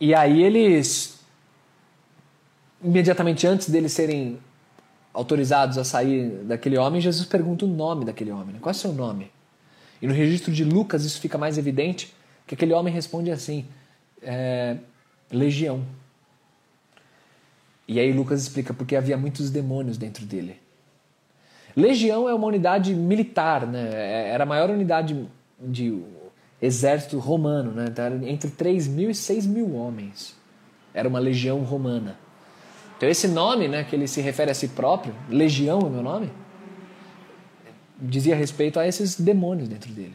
E 0.00 0.14
aí 0.14 0.42
eles, 0.42 1.17
imediatamente 2.82 3.46
antes 3.46 3.68
deles 3.68 3.92
serem 3.92 4.38
autorizados 5.12 5.78
a 5.78 5.84
sair 5.84 6.30
daquele 6.44 6.78
homem, 6.78 7.00
Jesus 7.00 7.26
pergunta 7.26 7.64
o 7.64 7.68
nome 7.68 8.04
daquele 8.04 8.30
homem. 8.30 8.54
Né? 8.54 8.58
Qual 8.60 8.70
é 8.70 8.76
o 8.76 8.78
seu 8.78 8.92
nome? 8.92 9.30
E 10.00 10.06
no 10.06 10.14
registro 10.14 10.52
de 10.52 10.64
Lucas 10.64 11.04
isso 11.04 11.20
fica 11.20 11.36
mais 11.36 11.58
evidente, 11.58 12.14
que 12.46 12.54
aquele 12.54 12.72
homem 12.72 12.92
responde 12.92 13.30
assim, 13.30 13.66
é, 14.22 14.76
Legião. 15.30 15.84
E 17.86 17.98
aí 17.98 18.12
Lucas 18.12 18.42
explica 18.42 18.72
porque 18.72 18.94
havia 18.94 19.16
muitos 19.16 19.50
demônios 19.50 19.96
dentro 19.96 20.24
dele. 20.24 20.60
Legião 21.76 22.28
é 22.28 22.34
uma 22.34 22.46
unidade 22.46 22.94
militar, 22.94 23.66
né? 23.66 23.90
É, 23.92 24.30
era 24.30 24.44
a 24.44 24.46
maior 24.46 24.70
unidade 24.70 25.28
de 25.60 26.02
exército 26.60 27.18
romano, 27.18 27.72
né? 27.72 27.86
Então, 27.88 28.22
entre 28.24 28.50
3 28.50 28.88
mil 28.88 29.10
e 29.10 29.14
6 29.14 29.46
mil 29.46 29.74
homens. 29.74 30.36
Era 30.92 31.08
uma 31.08 31.18
legião 31.18 31.60
romana. 31.60 32.18
Então 32.98 33.08
esse 33.08 33.28
nome, 33.28 33.68
né, 33.68 33.84
que 33.84 33.94
ele 33.94 34.08
se 34.08 34.20
refere 34.20 34.50
a 34.50 34.54
si 34.54 34.68
próprio, 34.68 35.14
legião 35.30 35.78
é 35.86 35.88
meu 35.88 36.02
nome, 36.02 36.30
dizia 37.96 38.34
respeito 38.34 38.78
a 38.78 38.86
esses 38.86 39.18
demônios 39.18 39.68
dentro 39.68 39.90
dele. 39.92 40.14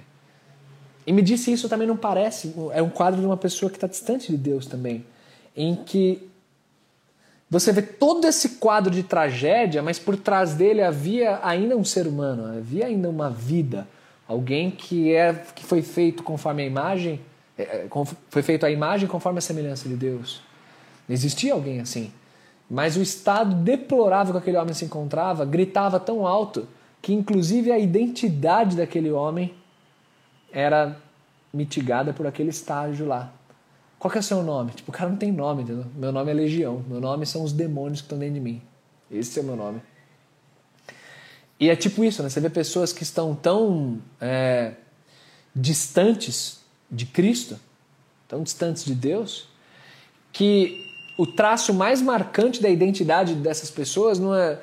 E 1.07 1.13
me 1.13 1.21
disse 1.21 1.51
isso 1.51 1.69
também 1.69 1.87
não 1.87 1.95
parece, 1.95 2.53
é 2.73 2.81
um 2.81 2.89
quadro 2.89 3.21
de 3.21 3.25
uma 3.25 3.37
pessoa 3.37 3.69
que 3.69 3.77
está 3.77 3.87
distante 3.87 4.29
de 4.29 4.37
Deus 4.37 4.65
também, 4.65 5.05
em 5.55 5.75
que 5.75 6.29
você 7.49 7.71
vê 7.71 7.81
todo 7.81 8.27
esse 8.27 8.49
quadro 8.49 8.91
de 8.91 9.03
tragédia, 9.03 9.81
mas 9.81 9.97
por 9.97 10.17
trás 10.17 10.53
dele 10.53 10.81
havia 10.81 11.39
ainda 11.41 11.77
um 11.77 11.85
ser 11.85 12.05
humano, 12.05 12.57
havia 12.57 12.87
ainda 12.87 13.09
uma 13.09 13.29
vida, 13.29 13.87
alguém 14.27 14.69
que 14.69 15.13
é 15.13 15.33
que 15.55 15.63
foi 15.63 15.81
feito 15.81 16.21
conforme 16.21 16.63
a 16.63 16.65
imagem, 16.65 17.21
é, 17.57 17.63
é, 17.63 17.87
foi 18.29 18.41
feito 18.41 18.65
a 18.65 18.71
imagem 18.71 19.07
conforme 19.07 19.37
a 19.37 19.41
semelhança 19.41 19.87
de 19.87 19.95
Deus. 19.95 20.41
Existia 21.07 21.53
alguém 21.53 21.79
assim. 21.79 22.11
Mas 22.73 22.97
o 22.97 23.03
estado 23.03 23.53
deplorável 23.53 24.33
que 24.33 24.39
aquele 24.39 24.57
homem 24.57 24.73
se 24.73 24.83
encontrava 24.83 25.45
gritava 25.45 25.99
tão 25.99 26.25
alto 26.25 26.67
que, 27.03 27.13
inclusive, 27.13 27.71
a 27.71 27.77
identidade 27.77 28.75
daquele 28.75 29.12
homem 29.12 29.53
era 30.51 30.97
mitigada 31.53 32.13
por 32.13 32.25
aquele 32.25 32.49
estágio 32.49 33.05
lá. 33.05 33.31
Qual 33.99 34.12
que 34.12 34.17
é 34.17 34.21
o 34.21 34.23
seu 34.23 34.41
nome? 34.41 34.71
Tipo, 34.71 34.89
o 34.89 34.91
cara 34.91 35.07
não 35.07 35.17
tem 35.17 35.31
nome, 35.31 35.62
entendeu? 35.62 35.86
Meu 35.93 36.12
nome 36.12 36.31
é 36.31 36.33
Legião. 36.33 36.83
Meu 36.88 36.99
nome 36.99 37.27
são 37.27 37.43
os 37.43 37.53
demônios 37.53 38.01
que 38.01 38.05
estão 38.05 38.17
dentro 38.17 38.33
de 38.33 38.39
mim. 38.39 38.59
Esse 39.12 39.38
é 39.38 39.43
o 39.43 39.45
meu 39.45 39.55
nome. 39.55 39.79
E 41.59 41.69
é 41.69 41.75
tipo 41.75 42.03
isso, 42.03 42.23
né? 42.23 42.29
Você 42.29 42.39
vê 42.39 42.49
pessoas 42.49 42.91
que 42.91 43.03
estão 43.03 43.36
tão 43.36 44.01
é, 44.19 44.73
distantes 45.55 46.62
de 46.89 47.05
Cristo, 47.05 47.59
tão 48.27 48.41
distantes 48.41 48.83
de 48.83 48.95
Deus, 48.95 49.47
que 50.31 50.82
o 51.17 51.26
traço 51.26 51.73
mais 51.73 52.02
marcante 52.02 52.62
da 52.62 52.69
identidade 52.69 53.36
dessas 53.36 53.69
pessoas 53.69 54.19
não 54.19 54.36
é, 54.36 54.58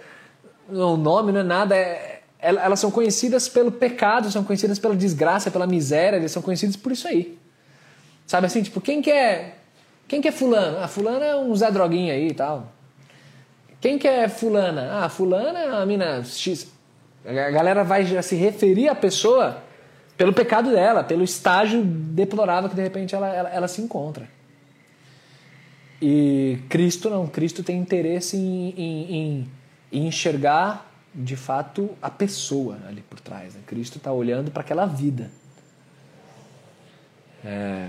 não 0.68 0.80
é 0.80 0.92
o 0.92 0.96
nome, 0.96 1.32
não 1.32 1.40
é 1.40 1.44
nada, 1.44 1.76
é, 1.76 2.22
elas 2.40 2.80
são 2.80 2.90
conhecidas 2.90 3.48
pelo 3.48 3.70
pecado, 3.70 4.30
são 4.30 4.42
conhecidas 4.42 4.78
pela 4.78 4.96
desgraça, 4.96 5.50
pela 5.50 5.66
miséria, 5.66 6.16
eles 6.16 6.32
são 6.32 6.42
conhecidos 6.42 6.76
por 6.76 6.90
isso 6.92 7.06
aí. 7.06 7.38
Sabe 8.26 8.46
assim, 8.46 8.62
tipo, 8.62 8.80
quem 8.80 9.02
que 9.02 9.10
é, 9.10 9.56
quem 10.08 10.20
que 10.20 10.28
é 10.28 10.32
fulano? 10.32 10.78
Ah, 10.78 10.88
fulano 10.88 11.22
é 11.22 11.36
um 11.36 11.54
Zé 11.54 11.70
Droguinha 11.70 12.14
aí 12.14 12.28
e 12.28 12.34
tal. 12.34 12.72
Quem 13.80 13.98
que 13.98 14.06
é 14.06 14.28
fulana? 14.28 15.04
Ah, 15.04 15.08
fulana 15.08 15.58
é 15.58 15.82
a 15.82 15.86
mina 15.86 16.22
X. 16.24 16.68
A 17.24 17.50
galera 17.50 17.84
vai 17.84 18.04
já 18.04 18.22
se 18.22 18.34
referir 18.34 18.88
à 18.88 18.94
pessoa 18.94 19.62
pelo 20.16 20.32
pecado 20.32 20.70
dela, 20.70 21.02
pelo 21.02 21.24
estágio 21.24 21.82
deplorável 21.82 22.68
que 22.68 22.76
de 22.76 22.82
repente 22.82 23.14
ela, 23.14 23.28
ela, 23.34 23.48
ela 23.50 23.68
se 23.68 23.80
encontra. 23.80 24.28
E 26.00 26.58
Cristo 26.68 27.10
não, 27.10 27.26
Cristo 27.26 27.62
tem 27.62 27.78
interesse 27.78 28.36
em, 28.36 28.70
em, 28.70 29.14
em, 29.14 29.50
em 29.92 30.06
enxergar 30.06 30.90
de 31.14 31.36
fato 31.36 31.90
a 32.00 32.08
pessoa 32.08 32.78
ali 32.88 33.02
por 33.02 33.20
trás. 33.20 33.54
Né? 33.54 33.60
Cristo 33.66 33.98
está 33.98 34.12
olhando 34.12 34.50
para 34.50 34.62
aquela 34.62 34.86
vida. 34.86 35.30
É... 37.44 37.88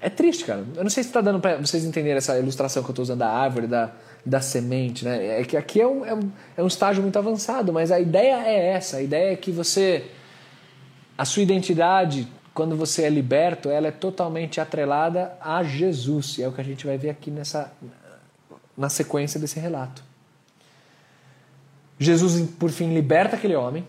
é 0.00 0.08
triste, 0.08 0.44
cara. 0.44 0.64
Eu 0.74 0.82
não 0.82 0.90
sei 0.90 1.02
se 1.02 1.10
está 1.10 1.20
dando 1.20 1.38
para 1.38 1.58
vocês 1.58 1.84
entenderem 1.84 2.16
essa 2.16 2.38
ilustração 2.38 2.82
que 2.82 2.88
eu 2.88 2.92
estou 2.92 3.02
usando 3.04 3.18
da 3.18 3.30
árvore, 3.30 3.68
da, 3.68 3.92
da 4.26 4.40
semente. 4.40 5.04
Né? 5.04 5.40
É 5.40 5.44
que 5.44 5.56
aqui 5.56 5.80
é 5.80 5.86
um, 5.86 6.04
é, 6.04 6.14
um, 6.14 6.30
é 6.56 6.62
um 6.62 6.66
estágio 6.66 7.02
muito 7.02 7.18
avançado, 7.18 7.72
mas 7.72 7.92
a 7.92 8.00
ideia 8.00 8.42
é 8.46 8.68
essa: 8.72 8.96
a 8.96 9.02
ideia 9.02 9.32
é 9.32 9.36
que 9.36 9.52
você. 9.52 10.10
A 11.16 11.24
sua 11.24 11.42
identidade 11.42 12.26
quando 12.54 12.76
você 12.76 13.04
é 13.04 13.10
liberto, 13.10 13.70
ela 13.70 13.88
é 13.88 13.90
totalmente 13.90 14.60
atrelada 14.60 15.36
a 15.40 15.62
Jesus. 15.62 16.38
E 16.38 16.42
é 16.42 16.48
o 16.48 16.52
que 16.52 16.60
a 16.60 16.64
gente 16.64 16.86
vai 16.86 16.98
ver 16.98 17.10
aqui 17.10 17.30
nessa, 17.30 17.72
na 18.76 18.88
sequência 18.88 19.38
desse 19.38 19.58
relato. 19.60 20.02
Jesus, 21.98 22.48
por 22.58 22.70
fim, 22.70 22.94
liberta 22.94 23.36
aquele 23.36 23.54
homem. 23.54 23.86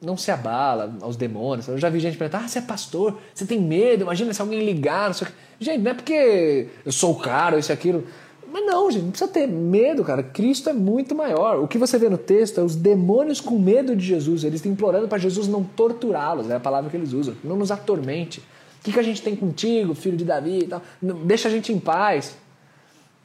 Não 0.00 0.16
se 0.16 0.30
abala 0.30 0.96
aos 1.02 1.14
demônios. 1.14 1.68
Eu 1.68 1.76
já 1.76 1.90
vi 1.90 2.00
gente 2.00 2.16
perguntar: 2.16 2.44
ah, 2.44 2.48
você 2.48 2.58
é 2.58 2.62
pastor, 2.62 3.20
você 3.34 3.44
tem 3.44 3.60
medo? 3.60 4.02
Imagina 4.02 4.32
se 4.32 4.40
alguém 4.40 4.64
ligar. 4.64 5.08
Não 5.08 5.14
sei 5.14 5.28
o 5.28 5.30
Gente, 5.60 5.82
não 5.82 5.90
é 5.90 5.94
porque 5.94 6.68
eu 6.86 6.90
sou 6.90 7.14
caro, 7.16 7.58
isso 7.58 7.70
e 7.70 7.74
aquilo. 7.74 8.06
Mas 8.52 8.66
não, 8.66 8.90
gente, 8.90 9.04
não 9.04 9.10
precisa 9.10 9.30
ter 9.30 9.46
medo, 9.46 10.02
cara. 10.02 10.22
Cristo 10.22 10.68
é 10.68 10.72
muito 10.72 11.14
maior. 11.14 11.60
O 11.60 11.68
que 11.68 11.78
você 11.78 11.98
vê 11.98 12.08
no 12.08 12.18
texto 12.18 12.60
é 12.60 12.64
os 12.64 12.74
demônios 12.74 13.40
com 13.40 13.58
medo 13.58 13.94
de 13.94 14.04
Jesus. 14.04 14.42
Eles 14.42 14.56
estão 14.56 14.72
implorando 14.72 15.06
para 15.06 15.18
Jesus 15.18 15.46
não 15.46 15.62
torturá-los, 15.62 16.50
é 16.50 16.56
a 16.56 16.60
palavra 16.60 16.90
que 16.90 16.96
eles 16.96 17.12
usam. 17.12 17.36
Não 17.44 17.56
nos 17.56 17.70
atormente. 17.70 18.40
O 18.40 18.82
que, 18.82 18.92
que 18.92 18.98
a 18.98 19.02
gente 19.02 19.22
tem 19.22 19.36
contigo, 19.36 19.94
filho 19.94 20.16
de 20.16 20.24
Davi? 20.24 20.66
Tal? 20.66 20.82
Deixa 21.24 21.48
a 21.48 21.50
gente 21.50 21.72
em 21.72 21.78
paz. 21.78 22.36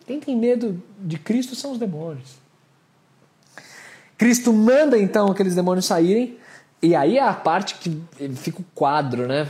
Quem 0.06 0.20
tem 0.20 0.38
medo 0.38 0.82
de 1.00 1.18
Cristo 1.18 1.56
são 1.56 1.72
os 1.72 1.80
demônios. 1.80 2.36
Cristo 4.18 4.54
manda 4.54 4.98
então 4.98 5.28
aqueles 5.32 5.56
demônios 5.56 5.86
saírem, 5.86 6.38
e 6.82 6.96
aí 6.96 7.18
é 7.18 7.24
a 7.24 7.34
parte 7.34 7.76
que 7.76 8.02
fica 8.36 8.62
o 8.62 8.66
quadro, 8.76 9.28
né? 9.28 9.48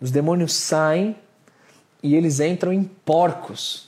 Os 0.00 0.10
demônios 0.10 0.54
saem 0.54 1.16
e 2.02 2.14
eles 2.14 2.38
entram 2.40 2.72
em 2.72 2.84
porcos. 2.84 3.87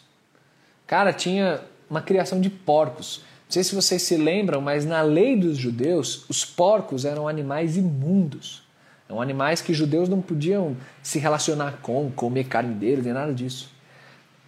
Cara, 0.91 1.13
tinha 1.13 1.61
uma 1.89 2.03
criação 2.03 2.41
de 2.41 2.51
porcos. 2.51 3.19
Não 3.47 3.53
sei 3.53 3.63
se 3.63 3.77
vocês 3.77 4.03
se 4.03 4.17
lembram, 4.17 4.61
mas 4.61 4.85
na 4.85 5.03
lei 5.03 5.37
dos 5.37 5.57
judeus, 5.57 6.29
os 6.29 6.45
porcos 6.45 7.05
eram 7.05 7.29
animais 7.29 7.77
imundos. 7.77 8.65
Eram 9.09 9.23
animais 9.23 9.61
que 9.61 9.73
judeus 9.73 10.09
não 10.09 10.21
podiam 10.21 10.77
se 11.01 11.21
relacionar 11.21 11.79
com, 11.81 12.11
comer 12.11 12.49
carne 12.49 12.75
deles, 12.75 13.05
nem 13.05 13.15
nada 13.15 13.33
disso. 13.33 13.71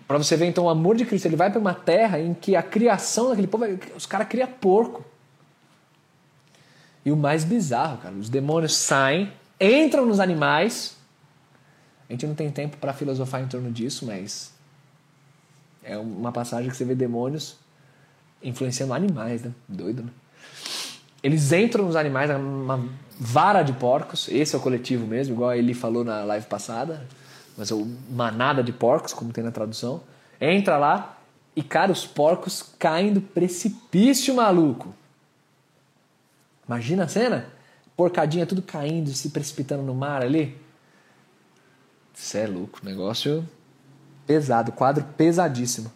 Para 0.09 0.19
você 0.19 0.37
ver 0.37 0.47
então 0.47 0.65
o 0.65 0.69
amor 0.69 0.97
de 0.97 1.05
Cristo, 1.05 1.27
ele 1.27 1.37
vai 1.37 1.49
para 1.49 1.61
uma 1.61 1.75
terra 1.75 2.19
em 2.19 2.35
que 2.35 2.57
a 2.57 2.63
criação 2.63 3.29
daquele 3.29 3.47
povo, 3.47 3.65
os 3.95 4.05
caras 4.05 4.27
criam 4.27 4.49
porco. 4.49 5.05
E 7.05 7.13
o 7.13 7.17
mais 7.17 7.45
bizarro, 7.45 7.99
cara, 7.99 8.17
os 8.17 8.29
demônios 8.29 8.75
saem, 8.75 9.33
entram 9.61 10.05
nos 10.05 10.19
animais. 10.19 10.97
A 12.09 12.13
gente 12.13 12.27
não 12.27 12.35
tem 12.35 12.51
tempo 12.51 12.79
para 12.79 12.93
filosofar 12.93 13.41
em 13.41 13.47
torno 13.47 13.71
disso, 13.71 14.05
mas 14.05 14.53
é 15.83 15.97
uma 15.99 16.33
passagem 16.33 16.71
que 16.71 16.77
você 16.77 16.85
vê 16.85 16.95
demônios 16.95 17.57
influenciando 18.43 18.93
animais, 18.93 19.43
né? 19.43 19.53
Doido, 19.69 20.03
né? 20.03 20.11
Eles 21.23 21.53
entram 21.53 21.87
nos 21.87 21.95
animais, 21.95 22.31
é 22.31 22.37
uma 22.37 22.89
vara 23.19 23.63
de 23.63 23.73
porcos, 23.73 24.29
esse 24.29 24.55
é 24.55 24.59
o 24.59 24.61
coletivo 24.61 25.07
mesmo, 25.07 25.35
igual 25.35 25.55
ele 25.55 25.73
falou 25.73 26.03
na 26.03 26.25
live 26.25 26.47
passada, 26.47 27.07
mas 27.57 27.71
é 27.71 27.75
manada 28.11 28.63
de 28.63 28.73
porcos, 28.73 29.13
como 29.13 29.33
tem 29.33 29.45
na 29.45 29.53
tradução. 29.53 30.03
Entra 30.41 30.77
lá 30.77 31.19
e, 31.55 31.63
cara, 31.63 31.93
os 31.93 32.05
porcos 32.05 32.75
caem 32.79 33.13
do 33.13 33.21
precipício, 33.21 34.35
maluco. 34.35 34.93
Imagina 36.67 37.05
a 37.05 37.09
cena? 37.09 37.47
Porcadinha 37.97 38.47
tudo 38.47 38.63
caindo, 38.63 39.11
se 39.11 39.31
precipitando 39.31 39.83
no 39.83 39.95
mar 39.95 40.23
ali. 40.23 40.59
Isso 42.15 42.37
é 42.37 42.47
louco, 42.47 42.81
negócio 42.83 43.47
pesado, 44.33 44.73
quadro 44.73 45.05
pesadíssimo. 45.15 45.93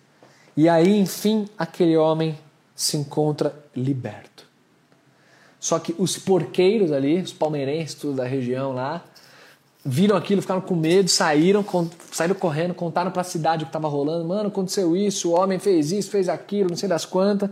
E 0.55 0.69
aí, 0.69 0.99
enfim, 0.99 1.49
aquele 1.57 1.97
homem 1.97 2.39
se 2.75 2.99
encontra 2.99 3.55
liberto. 3.75 4.45
Só 5.59 5.79
que 5.79 5.95
os 5.99 6.19
porqueiros 6.19 6.93
ali, 6.93 7.19
os 7.19 7.33
palmeirenses 7.33 7.95
tudo 7.95 8.17
da 8.17 8.25
região 8.25 8.73
lá, 8.73 9.03
viram 9.83 10.17
aquilo, 10.17 10.43
ficaram 10.43 10.61
com 10.61 10.77
medo, 10.77 11.09
saíram, 11.09 11.65
saíram 12.13 12.35
correndo, 12.35 12.75
contaram 12.75 13.11
para 13.11 13.23
a 13.23 13.25
cidade 13.25 13.63
o 13.63 13.67
que 13.67 13.71
estava 13.71 13.89
rolando. 13.89 14.27
Mano, 14.27 14.49
aconteceu 14.49 14.95
isso, 14.95 15.31
o 15.31 15.35
homem 15.35 15.59
fez 15.59 15.91
isso, 15.93 16.11
fez 16.11 16.29
aquilo, 16.29 16.69
não 16.69 16.77
sei 16.77 16.91
das 16.91 17.07
quantas. 17.07 17.49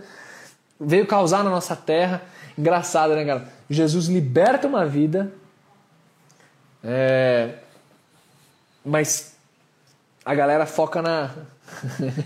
Veio 0.79 1.07
causar 1.07 1.43
na 1.43 1.49
nossa 1.49 1.75
terra. 1.75 2.21
Engraçado, 2.59 3.15
né, 3.15 3.25
cara? 3.25 3.49
Jesus 3.71 4.07
liberta 4.07 4.69
uma 4.69 4.85
vida, 4.85 5.33
é... 6.85 7.55
mas 8.85 9.34
a 10.25 10.35
galera 10.35 10.67
foca 10.67 11.03
na. 11.03 11.31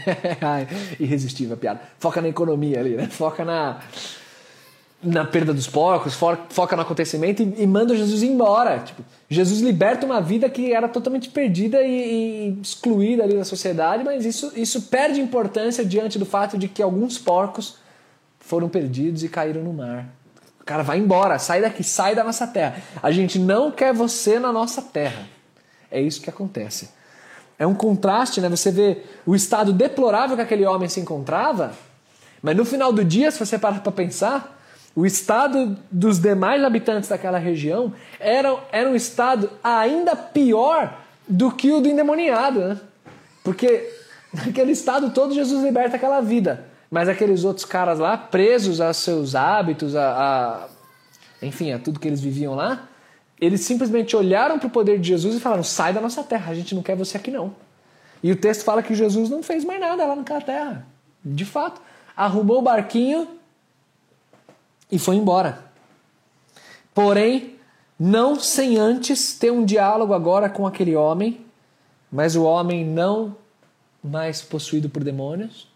Irresistível 1.01 1.55
a 1.55 1.57
piada. 1.57 1.81
Foca 1.99 2.21
na 2.21 2.29
economia 2.29 2.81
ali, 2.81 2.97
né? 2.97 3.09
Foca 3.09 3.45
na, 3.45 3.81
na 5.03 5.25
perda 5.25 5.55
dos 5.55 5.67
porcos, 5.67 6.15
foca 6.15 6.77
no 6.77 6.83
acontecimento 6.83 7.43
e, 7.43 7.63
e 7.63 7.67
manda 7.67 7.97
Jesus 7.97 8.23
embora. 8.23 8.81
Tipo, 8.81 9.03
Jesus 9.29 9.61
liberta 9.61 10.07
uma 10.07 10.21
vida 10.21 10.49
que 10.49 10.73
era 10.73 10.89
totalmente 10.89 11.29
perdida 11.31 11.83
e, 11.83 12.51
e, 12.51 12.61
excluída 12.61 13.25
ali 13.25 13.37
da 13.37 13.45
sociedade, 13.45 14.05
mas 14.05 14.25
isso, 14.25 14.53
isso 14.55 14.83
perde 14.83 15.21
importância 15.21 15.85
diante 15.85 16.19
do 16.19 16.27
fato 16.27 16.59
de 16.59 16.69
que 16.69 16.83
alguns 16.83 17.19
porcos 17.19 17.79
foram 18.39 18.69
perdidos 18.69 19.23
e 19.23 19.29
caíram 19.29 19.63
no 19.63 19.73
mar. 19.73 20.09
O 20.61 20.65
cara 20.65 20.83
vai 20.83 20.99
embora, 20.99 21.39
sai 21.39 21.63
daqui, 21.63 21.83
sai 21.83 22.15
da 22.15 22.23
nossa 22.23 22.47
terra. 22.47 22.83
A 23.03 23.11
gente 23.11 23.39
não 23.39 23.71
quer 23.71 23.93
você 23.93 24.39
na 24.39 24.53
nossa 24.53 24.83
terra. 24.83 25.27
É 25.91 26.01
isso 26.01 26.21
que 26.21 26.29
acontece. 26.29 26.98
É 27.59 27.67
um 27.67 27.75
contraste, 27.75 28.41
né? 28.41 28.49
Você 28.49 28.71
vê 28.71 29.03
o 29.27 29.35
estado 29.35 29.73
deplorável 29.73 30.37
que 30.37 30.43
aquele 30.43 30.65
homem 30.65 30.89
se 30.89 31.01
encontrava, 31.01 31.73
mas 32.43 32.57
no 32.57 32.65
final 32.65 32.93
do 32.93 33.05
dia, 33.05 33.31
se 33.31 33.39
você 33.39 33.59
parar 33.59 33.81
para 33.81 33.91
pensar, 33.91 34.57
o 34.95 35.05
estado 35.05 35.77
dos 35.91 36.19
demais 36.19 36.63
habitantes 36.63 37.09
daquela 37.09 37.39
região 37.39 37.93
era, 38.19 38.57
era 38.73 38.89
um 38.89 38.95
estado 38.95 39.51
ainda 39.63 40.17
pior 40.17 40.99
do 41.29 41.51
que 41.51 41.71
o 41.71 41.81
do 41.81 41.89
endemoniado, 41.89 42.61
né? 42.61 42.81
Porque 43.45 43.91
naquele 44.33 44.73
estado 44.73 45.11
todo 45.11 45.35
Jesus 45.35 45.63
liberta 45.63 45.97
aquela 45.97 46.21
vida. 46.21 46.65
Mas 46.91 47.09
aqueles 47.09 47.45
outros 47.45 47.67
caras 47.67 47.99
lá, 47.99 48.17
presos 48.17 48.81
aos 48.81 48.97
seus 48.97 49.35
hábitos, 49.35 49.95
a, 49.95 50.69
a 51.43 51.47
enfim, 51.47 51.73
a 51.73 51.79
tudo 51.79 52.01
que 52.01 52.09
eles 52.09 52.21
viviam 52.21 52.55
lá, 52.55 52.89
eles 53.41 53.61
simplesmente 53.61 54.17
olharam 54.17 54.59
para 54.59 54.67
o 54.67 54.71
poder 54.71 54.99
de 54.99 55.09
Jesus 55.09 55.37
e 55.37 55.41
falaram: 55.41 55.63
sai 55.63 55.93
da 55.93 56.01
nossa 56.01 56.23
terra, 56.23 56.51
a 56.51 56.55
gente 56.55 56.75
não 56.75 56.83
quer 56.83 56.97
você 56.97 57.17
aqui 57.17 57.31
não. 57.31 57.55
E 58.23 58.33
o 58.33 58.37
texto 58.37 58.65
fala 58.65 58.83
que 58.83 58.95
Jesus 58.95 59.31
não 59.31 59.43
fez 59.43 59.65
mais 59.65 59.81
nada 59.81 60.05
lá 60.05 60.17
naquela 60.17 60.41
terra. 60.41 60.87
De 61.25 61.45
fato, 61.45 61.81
arrumou 62.17 62.59
o 62.59 62.63
barquinho 62.63 63.29
e 64.91 64.99
foi 64.99 65.17
embora. 65.17 65.65
Porém, 66.93 67.55
não 67.99 68.41
sem 68.41 68.77
antes 68.77 69.39
ter 69.39 69.53
um 69.53 69.65
diálogo 69.65 70.13
agora 70.13 70.49
com 70.49 70.67
aquele 70.67 70.97
homem, 70.97 71.41
mas 72.11 72.35
o 72.35 72.43
homem 72.43 72.85
não 72.85 73.37
mais 74.03 74.43
possuído 74.43 74.89
por 74.89 75.05
demônios, 75.05 75.69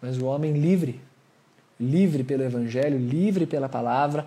mas 0.00 0.18
o 0.18 0.24
homem 0.26 0.52
livre, 0.52 1.00
livre 1.78 2.24
pelo 2.24 2.42
evangelho, 2.42 2.98
livre 2.98 3.46
pela 3.46 3.68
palavra, 3.68 4.26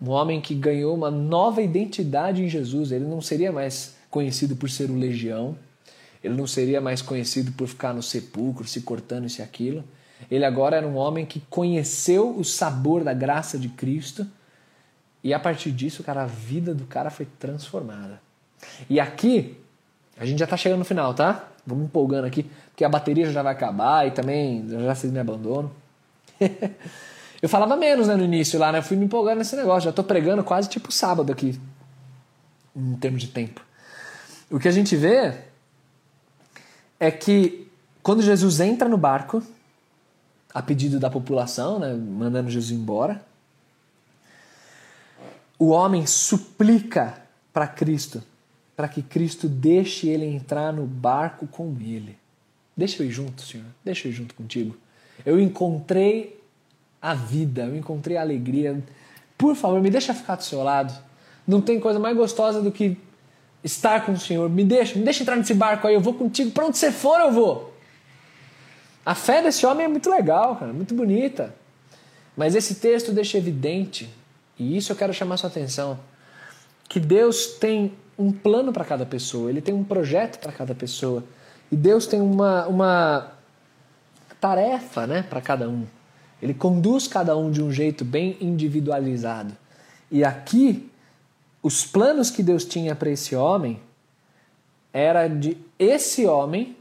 um 0.00 0.10
homem 0.10 0.40
que 0.40 0.54
ganhou 0.54 0.94
uma 0.94 1.10
nova 1.10 1.60
identidade 1.60 2.42
em 2.42 2.48
Jesus. 2.48 2.92
Ele 2.92 3.04
não 3.04 3.20
seria 3.20 3.52
mais 3.52 3.94
conhecido 4.10 4.56
por 4.56 4.70
ser 4.70 4.90
o 4.90 4.96
legião, 4.96 5.56
ele 6.22 6.34
não 6.34 6.46
seria 6.46 6.80
mais 6.80 7.00
conhecido 7.00 7.52
por 7.52 7.68
ficar 7.68 7.94
no 7.94 8.02
sepulcro, 8.02 8.66
se 8.66 8.80
cortando 8.82 9.26
isso 9.26 9.40
e 9.40 9.42
aquilo. 9.42 9.84
Ele 10.30 10.44
agora 10.44 10.76
era 10.76 10.86
um 10.86 10.96
homem 10.96 11.24
que 11.24 11.40
conheceu 11.48 12.36
o 12.36 12.44
sabor 12.44 13.04
da 13.04 13.14
graça 13.14 13.58
de 13.58 13.68
Cristo 13.68 14.26
e 15.22 15.34
a 15.34 15.38
partir 15.38 15.70
disso, 15.70 16.02
cara, 16.02 16.22
a 16.22 16.26
vida 16.26 16.74
do 16.74 16.84
cara 16.84 17.10
foi 17.10 17.26
transformada. 17.38 18.20
E 18.88 18.98
aqui, 18.98 19.56
a 20.18 20.24
gente 20.24 20.38
já 20.38 20.44
está 20.44 20.56
chegando 20.56 20.80
no 20.80 20.84
final, 20.84 21.14
tá? 21.14 21.48
Vamos 21.66 21.84
empolgando 21.84 22.24
aqui, 22.24 22.46
porque 22.70 22.84
a 22.84 22.88
bateria 22.88 23.30
já 23.30 23.42
vai 23.42 23.52
acabar 23.52 24.06
e 24.06 24.10
também 24.10 24.66
já 24.68 24.94
vocês 24.94 25.12
me 25.12 25.18
abandonam. 25.18 25.70
eu 27.42 27.48
falava 27.48 27.76
menos 27.76 28.08
né, 28.08 28.16
no 28.16 28.24
início 28.24 28.58
lá, 28.58 28.70
né? 28.70 28.78
Eu 28.78 28.82
fui 28.82 28.96
me 28.96 29.06
empolgando 29.06 29.38
nesse 29.38 29.56
negócio. 29.56 29.82
Já 29.82 29.90
estou 29.90 30.04
pregando 30.04 30.44
quase 30.44 30.68
tipo 30.68 30.92
sábado 30.92 31.32
aqui, 31.32 31.58
em 32.76 32.94
termos 32.96 33.22
de 33.22 33.28
tempo. 33.28 33.62
O 34.50 34.58
que 34.58 34.68
a 34.68 34.72
gente 34.72 34.94
vê 34.96 35.34
é 36.98 37.10
que 37.10 37.68
quando 38.02 38.22
Jesus 38.22 38.60
entra 38.60 38.88
no 38.88 38.98
barco, 38.98 39.42
a 40.52 40.60
pedido 40.60 40.98
da 40.98 41.08
população, 41.08 41.78
né, 41.78 41.94
mandando 41.94 42.50
Jesus 42.50 42.72
embora, 42.72 43.24
o 45.58 45.68
homem 45.68 46.06
suplica 46.06 47.22
para 47.52 47.66
Cristo, 47.66 48.22
para 48.74 48.88
que 48.88 49.02
Cristo 49.02 49.48
deixe 49.48 50.08
ele 50.08 50.24
entrar 50.24 50.72
no 50.72 50.86
barco 50.86 51.46
com 51.46 51.76
ele. 51.80 52.18
Deixa 52.76 53.02
eu 53.02 53.06
ir 53.06 53.10
junto, 53.10 53.42
Senhor, 53.42 53.66
deixa 53.84 54.08
eu 54.08 54.12
ir 54.12 54.14
junto 54.14 54.34
contigo. 54.34 54.76
Eu 55.24 55.38
encontrei 55.38 56.39
a 57.00 57.14
vida, 57.14 57.62
eu 57.62 57.76
encontrei 57.76 58.16
a 58.16 58.20
alegria. 58.20 58.82
Por 59.38 59.54
favor, 59.56 59.80
me 59.80 59.90
deixa 59.90 60.12
ficar 60.12 60.36
do 60.36 60.44
seu 60.44 60.62
lado. 60.62 60.92
Não 61.46 61.60
tem 61.60 61.80
coisa 61.80 61.98
mais 61.98 62.16
gostosa 62.16 62.60
do 62.60 62.70
que 62.70 62.96
estar 63.64 64.04
com 64.04 64.12
o 64.12 64.18
Senhor. 64.18 64.48
Me 64.50 64.64
deixa, 64.64 64.98
me 64.98 65.04
deixa 65.04 65.22
entrar 65.22 65.36
nesse 65.36 65.54
barco 65.54 65.86
aí, 65.86 65.94
eu 65.94 66.00
vou 66.00 66.14
contigo. 66.14 66.50
Para 66.50 66.66
onde 66.66 66.78
você 66.78 66.92
for, 66.92 67.18
eu 67.20 67.32
vou. 67.32 67.74
A 69.04 69.14
fé 69.14 69.42
desse 69.42 69.64
homem 69.64 69.86
é 69.86 69.88
muito 69.88 70.10
legal, 70.10 70.56
cara, 70.56 70.72
muito 70.72 70.94
bonita. 70.94 71.54
Mas 72.36 72.54
esse 72.54 72.76
texto 72.76 73.12
deixa 73.12 73.38
evidente, 73.38 74.08
e 74.58 74.76
isso 74.76 74.92
eu 74.92 74.96
quero 74.96 75.12
chamar 75.12 75.36
sua 75.36 75.48
atenção, 75.48 75.98
que 76.88 77.00
Deus 77.00 77.46
tem 77.58 77.92
um 78.18 78.30
plano 78.30 78.72
para 78.72 78.84
cada 78.84 79.06
pessoa, 79.06 79.50
ele 79.50 79.60
tem 79.60 79.74
um 79.74 79.82
projeto 79.82 80.38
para 80.38 80.52
cada 80.52 80.74
pessoa. 80.74 81.24
E 81.72 81.76
Deus 81.76 82.06
tem 82.06 82.20
uma, 82.20 82.66
uma 82.66 83.32
tarefa 84.40 85.06
né, 85.06 85.22
para 85.22 85.40
cada 85.40 85.68
um. 85.68 85.86
Ele 86.42 86.54
conduz 86.54 87.06
cada 87.06 87.36
um 87.36 87.50
de 87.50 87.62
um 87.62 87.70
jeito 87.70 88.04
bem 88.04 88.36
individualizado. 88.40 89.56
E 90.10 90.24
aqui 90.24 90.90
os 91.62 91.84
planos 91.84 92.30
que 92.30 92.42
Deus 92.42 92.64
tinha 92.64 92.94
para 92.94 93.10
esse 93.10 93.36
homem 93.36 93.80
era 94.92 95.28
de 95.28 95.56
esse 95.78 96.26
homem 96.26 96.76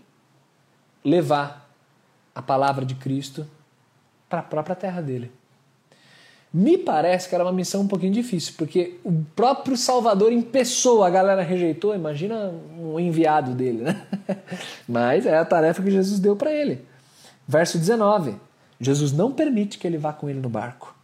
levar 1.03 1.69
a 2.33 2.41
palavra 2.41 2.85
de 2.85 2.95
Cristo 2.95 3.45
para 4.29 4.39
a 4.39 4.43
própria 4.43 4.75
terra 4.75 5.01
dele. 5.01 5.31
Me 6.51 6.77
parece 6.77 7.29
que 7.29 7.35
era 7.35 7.43
uma 7.43 7.53
missão 7.53 7.81
um 7.81 7.87
pouquinho 7.87 8.11
difícil, 8.11 8.55
porque 8.57 8.97
o 9.03 9.23
próprio 9.35 9.77
Salvador 9.77 10.31
em 10.31 10.41
pessoa 10.41 11.05
a 11.05 11.09
galera 11.09 11.43
rejeitou, 11.43 11.93
imagina 11.93 12.51
um 12.79 12.99
enviado 12.99 13.53
dele, 13.53 13.83
né? 13.83 14.07
Mas 14.87 15.27
é 15.27 15.37
a 15.37 15.45
tarefa 15.45 15.83
que 15.83 15.91
Jesus 15.91 16.19
deu 16.19 16.35
para 16.35 16.51
ele. 16.51 16.83
Verso 17.47 17.77
19: 17.77 18.35
Jesus 18.79 19.11
não 19.11 19.31
permite 19.31 19.77
que 19.77 19.85
ele 19.85 19.97
vá 19.97 20.13
com 20.13 20.29
ele 20.29 20.39
no 20.39 20.49
barco. 20.49 20.95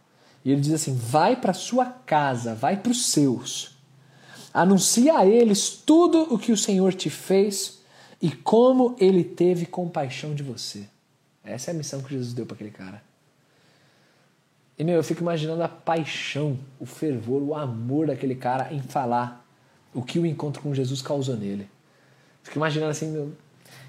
E 0.44 0.50
ele 0.50 0.60
diz 0.60 0.72
assim: 0.72 0.94
vai 0.94 1.36
para 1.36 1.52
sua 1.52 1.86
casa, 1.86 2.54
vai 2.54 2.76
para 2.76 2.92
os 2.92 3.06
seus. 3.06 3.76
Anuncia 4.54 5.18
a 5.18 5.26
eles 5.26 5.68
tudo 5.70 6.32
o 6.32 6.38
que 6.38 6.52
o 6.52 6.56
Senhor 6.56 6.94
te 6.94 7.10
fez 7.10 7.80
e 8.22 8.30
como 8.30 8.96
ele 8.98 9.22
teve 9.22 9.66
compaixão 9.66 10.34
de 10.34 10.42
você. 10.42 10.88
Essa 11.44 11.70
é 11.70 11.74
a 11.74 11.76
missão 11.76 12.00
que 12.02 12.10
Jesus 12.10 12.32
deu 12.32 12.46
para 12.46 12.54
aquele 12.54 12.70
cara. 12.70 13.02
E 14.78 14.84
meu, 14.84 14.96
eu 14.96 15.04
fico 15.04 15.22
imaginando 15.22 15.62
a 15.62 15.68
paixão, 15.68 16.58
o 16.78 16.86
fervor, 16.86 17.42
o 17.42 17.54
amor 17.54 18.06
daquele 18.06 18.34
cara 18.34 18.72
em 18.72 18.82
falar 18.82 19.46
o 19.94 20.02
que 20.02 20.18
o 20.18 20.26
encontro 20.26 20.60
com 20.62 20.74
Jesus 20.74 21.00
causou 21.00 21.36
nele. 21.36 21.68
Fico 22.42 22.58
imaginando 22.58 22.90
assim, 22.90 23.10
meu, 23.10 23.32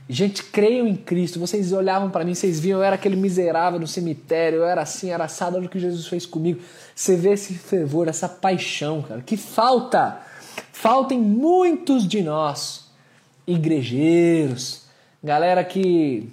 Gente, 0.10 0.42
creiam 0.44 0.88
em 0.88 0.96
Cristo. 0.96 1.40
Vocês 1.40 1.74
olhavam 1.74 2.10
para 2.10 2.24
mim, 2.24 2.34
vocês 2.34 2.60
viam, 2.60 2.80
eu 2.80 2.84
era 2.84 2.96
aquele 2.96 3.16
miserável 3.16 3.80
no 3.80 3.88
cemitério, 3.88 4.60
eu 4.60 4.66
era 4.66 4.82
assim, 4.82 5.10
era 5.10 5.26
assado, 5.26 5.58
olha 5.58 5.66
o 5.66 5.70
que 5.70 5.80
Jesus 5.80 6.08
fez 6.08 6.26
comigo. 6.26 6.62
Você 6.96 7.18
vê 7.18 7.34
esse 7.34 7.54
fervor, 7.54 8.08
essa 8.08 8.30
paixão, 8.30 9.02
cara, 9.02 9.22
que 9.22 9.36
falta. 9.36 10.20
Falta 10.72 11.14
em 11.14 11.20
muitos 11.20 12.08
de 12.08 12.22
nós, 12.22 12.90
igrejeiros, 13.46 14.84
galera 15.24 15.64
que 15.64 16.32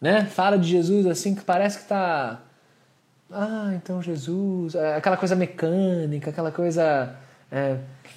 né, 0.00 0.24
fala 0.24 0.56
de 0.58 0.68
Jesus 0.68 1.06
assim, 1.06 1.34
que 1.34 1.42
parece 1.42 1.80
que 1.80 1.84
tá. 1.84 2.40
Ah, 3.30 3.72
então 3.74 4.02
Jesus, 4.02 4.74
é, 4.74 4.96
aquela 4.96 5.16
coisa 5.16 5.36
mecânica, 5.36 6.30
aquela 6.30 6.50
coisa. 6.50 7.14
É, 7.50 7.76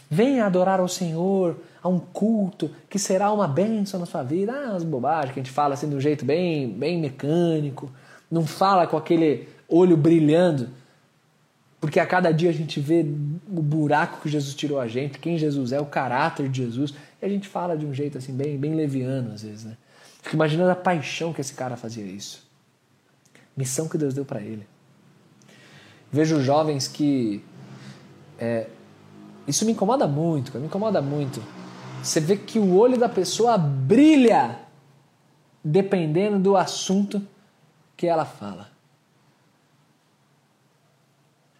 venha 0.09 0.45
adorar 0.45 0.79
ao 0.79 0.87
Senhor 0.87 1.57
a 1.85 1.87
um 1.87 1.99
culto 1.99 2.71
que 2.89 2.97
será 2.97 3.31
uma 3.31 3.47
bênção 3.47 3.99
na 3.99 4.07
sua 4.07 4.23
vida. 4.23 4.51
Ah, 4.51 4.75
as 4.75 4.83
bobagens 4.83 5.31
que 5.31 5.39
a 5.39 5.43
gente 5.43 5.53
fala 5.53 5.75
assim 5.75 5.87
de 5.87 5.95
um 5.95 6.01
jeito 6.01 6.25
bem, 6.25 6.67
bem 6.67 6.99
mecânico, 6.99 7.91
não 8.29 8.43
fala 8.43 8.87
com 8.87 8.97
aquele 8.97 9.47
olho 9.69 9.95
brilhando, 9.95 10.69
porque 11.79 11.99
a 11.99 12.05
cada 12.07 12.31
dia 12.31 12.49
a 12.49 12.53
gente 12.53 12.79
vê 12.79 13.05
o 13.47 13.61
buraco 13.61 14.19
que 14.23 14.29
Jesus 14.29 14.55
tirou 14.55 14.79
a 14.79 14.87
gente, 14.87 15.19
quem 15.19 15.37
Jesus 15.37 15.71
é, 15.71 15.79
o 15.79 15.85
caráter 15.85 16.49
de 16.49 16.63
Jesus, 16.63 16.91
e 17.21 17.25
a 17.25 17.29
gente 17.29 17.47
fala 17.47 17.77
de 17.77 17.85
um 17.85 17.93
jeito 17.93 18.17
assim 18.17 18.33
bem, 18.33 18.57
bem 18.57 18.73
leviano 18.73 19.33
às 19.33 19.43
vezes, 19.43 19.63
né? 19.63 19.77
Fico 20.23 20.35
imaginando 20.35 20.71
a 20.71 20.75
paixão 20.75 21.31
que 21.31 21.41
esse 21.41 21.53
cara 21.53 21.77
fazia 21.77 22.03
isso. 22.03 22.47
Missão 23.55 23.87
que 23.87 23.95
Deus 23.95 24.15
deu 24.15 24.25
para 24.25 24.41
ele. 24.41 24.65
Vejo 26.11 26.41
jovens 26.41 26.87
que 26.87 27.43
é, 28.39 28.65
isso 29.47 29.63
me 29.65 29.73
incomoda 29.73 30.07
muito, 30.07 30.57
me 30.57 30.65
incomoda 30.65 30.99
muito 30.99 31.39
você 32.05 32.19
vê 32.19 32.37
que 32.37 32.59
o 32.59 32.75
olho 32.75 32.97
da 32.97 33.09
pessoa 33.09 33.57
brilha 33.57 34.59
dependendo 35.63 36.37
do 36.37 36.55
assunto 36.55 37.21
que 37.97 38.05
ela 38.05 38.25
fala. 38.25 38.69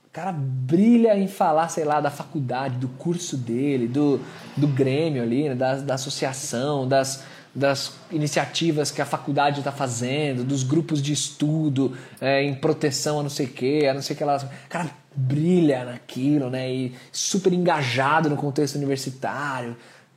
O 0.06 0.10
cara 0.12 0.32
brilha 0.32 1.18
em 1.18 1.28
falar, 1.28 1.68
sei 1.70 1.84
lá, 1.84 2.00
da 2.00 2.12
faculdade, 2.12 2.78
do 2.78 2.88
curso 2.88 3.36
dele, 3.36 3.88
do, 3.88 4.22
do 4.56 4.68
grêmio 4.68 5.24
ali, 5.24 5.50
né, 5.50 5.56
da, 5.56 5.76
da 5.76 5.96
associação, 5.96 6.88
das, 6.88 7.26
das 7.54 7.98
iniciativas 8.12 8.92
que 8.92 9.02
a 9.02 9.06
faculdade 9.06 9.60
está 9.60 9.72
fazendo, 9.72 10.44
dos 10.44 10.64
grupos 10.64 11.02
de 11.02 11.12
estudo 11.12 11.98
é, 12.22 12.44
em 12.44 12.54
proteção 12.54 13.20
a 13.20 13.24
não 13.24 13.30
sei 13.30 13.48
o 13.48 13.50
que, 13.50 13.88
a 13.88 13.94
não 13.94 14.02
sei 14.02 14.16
o 14.16 14.18
que 14.18 14.24
lá. 14.24 14.38
O 14.38 14.70
cara 14.70 14.92
brilha 15.16 15.84
naquilo, 15.84 16.50
né? 16.50 16.72
E 16.72 16.96
super 17.12 17.52
engajado 17.52 18.30
no 18.30 18.38
contexto 18.38 18.76
universitário 18.76 19.76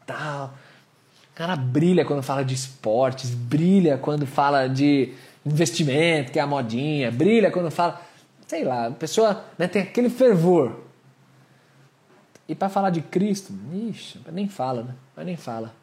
tal. 0.09 0.55
O 1.33 1.37
cara 1.37 1.55
brilha 1.55 2.05
quando 2.05 2.23
fala 2.23 2.45
de 2.45 2.55
esportes, 2.55 3.31
brilha 3.31 3.99
quando 3.99 4.27
fala 4.27 4.67
de 4.67 5.13
investimento, 5.47 6.33
que 6.33 6.39
é 6.39 6.43
a 6.43 6.47
modinha, 6.47 7.13
brilha 7.13 7.51
quando 7.51 7.71
fala. 7.71 8.01
Sei 8.47 8.65
lá, 8.65 8.87
a 8.87 8.91
pessoa 8.91 9.45
né, 9.59 9.69
tem 9.69 9.83
aquele 9.83 10.09
fervor. 10.09 10.81
E 12.49 12.55
para 12.55 12.71
falar 12.71 12.89
de 12.89 13.03
Cristo, 13.03 13.53
ixi, 13.73 14.19
nem 14.33 14.49
fala, 14.49 14.83
né? 14.83 14.95
Mas 15.15 15.27
nem 15.27 15.37
fala. 15.37 15.75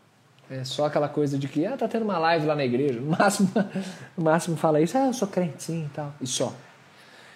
É 0.49 0.63
só 0.63 0.85
aquela 0.85 1.07
coisa 1.07 1.37
de 1.37 1.47
que, 1.47 1.65
ah, 1.65 1.77
tá 1.77 1.87
tendo 1.87 2.03
uma 2.03 2.17
live 2.17 2.45
lá 2.45 2.55
na 2.55 2.65
igreja. 2.65 2.99
No 2.99 3.11
máximo, 3.11 3.51
no 4.17 4.23
máximo 4.23 4.57
fala 4.57 4.81
isso, 4.81 4.97
ah, 4.97 5.07
eu 5.07 5.13
sou 5.13 5.27
crente 5.27 5.63
sim 5.63 5.85
e 5.85 5.89
tal. 5.89 6.13
E 6.19 6.25
só. 6.25 6.53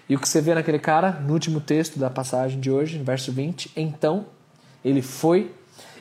E 0.07 0.15
o 0.15 0.19
que 0.19 0.27
você 0.27 0.41
vê 0.41 0.55
naquele 0.55 0.79
cara, 0.79 1.11
no 1.11 1.33
último 1.33 1.61
texto 1.61 1.99
da 1.99 2.09
passagem 2.09 2.59
de 2.59 2.71
hoje, 2.71 2.97
verso 2.97 3.31
20, 3.31 3.71
então 3.75 4.25
ele 4.83 5.03
foi 5.03 5.53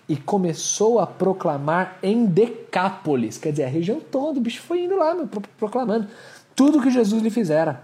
e 0.08 0.16
começou 0.16 0.98
a 0.98 1.06
proclamar 1.06 1.98
em 2.02 2.24
Decápolis, 2.24 3.36
quer 3.36 3.50
dizer, 3.50 3.64
a 3.64 3.68
região 3.68 4.00
toda, 4.00 4.38
o 4.38 4.42
bicho 4.42 4.62
foi 4.62 4.84
indo 4.84 4.96
lá, 4.96 5.14
meu, 5.14 5.28
proclamando 5.58 6.08
tudo 6.56 6.80
que 6.80 6.90
Jesus 6.90 7.22
lhe 7.22 7.30
fizera. 7.30 7.82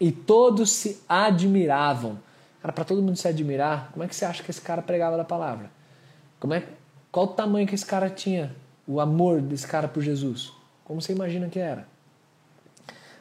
E 0.00 0.10
todos 0.10 0.70
se 0.72 1.00
admiravam. 1.08 2.18
Cara, 2.60 2.72
para 2.72 2.84
todo 2.84 3.00
mundo 3.00 3.16
se 3.16 3.28
admirar, 3.28 3.90
como 3.92 4.04
é 4.04 4.08
que 4.08 4.16
você 4.16 4.24
acha 4.24 4.42
que 4.42 4.50
esse 4.50 4.60
cara 4.60 4.82
pregava 4.82 5.16
da 5.16 5.24
palavra? 5.24 5.70
Como 6.40 6.54
é, 6.54 6.64
qual 7.10 7.26
o 7.26 7.28
tamanho 7.28 7.66
que 7.66 7.74
esse 7.74 7.86
cara 7.86 8.10
tinha? 8.10 8.54
O 8.86 9.00
amor 9.00 9.40
desse 9.40 9.66
cara 9.66 9.86
por 9.86 10.02
Jesus? 10.02 10.52
Como 10.84 11.00
você 11.00 11.12
imagina 11.12 11.48
que 11.48 11.58
era? 11.58 11.86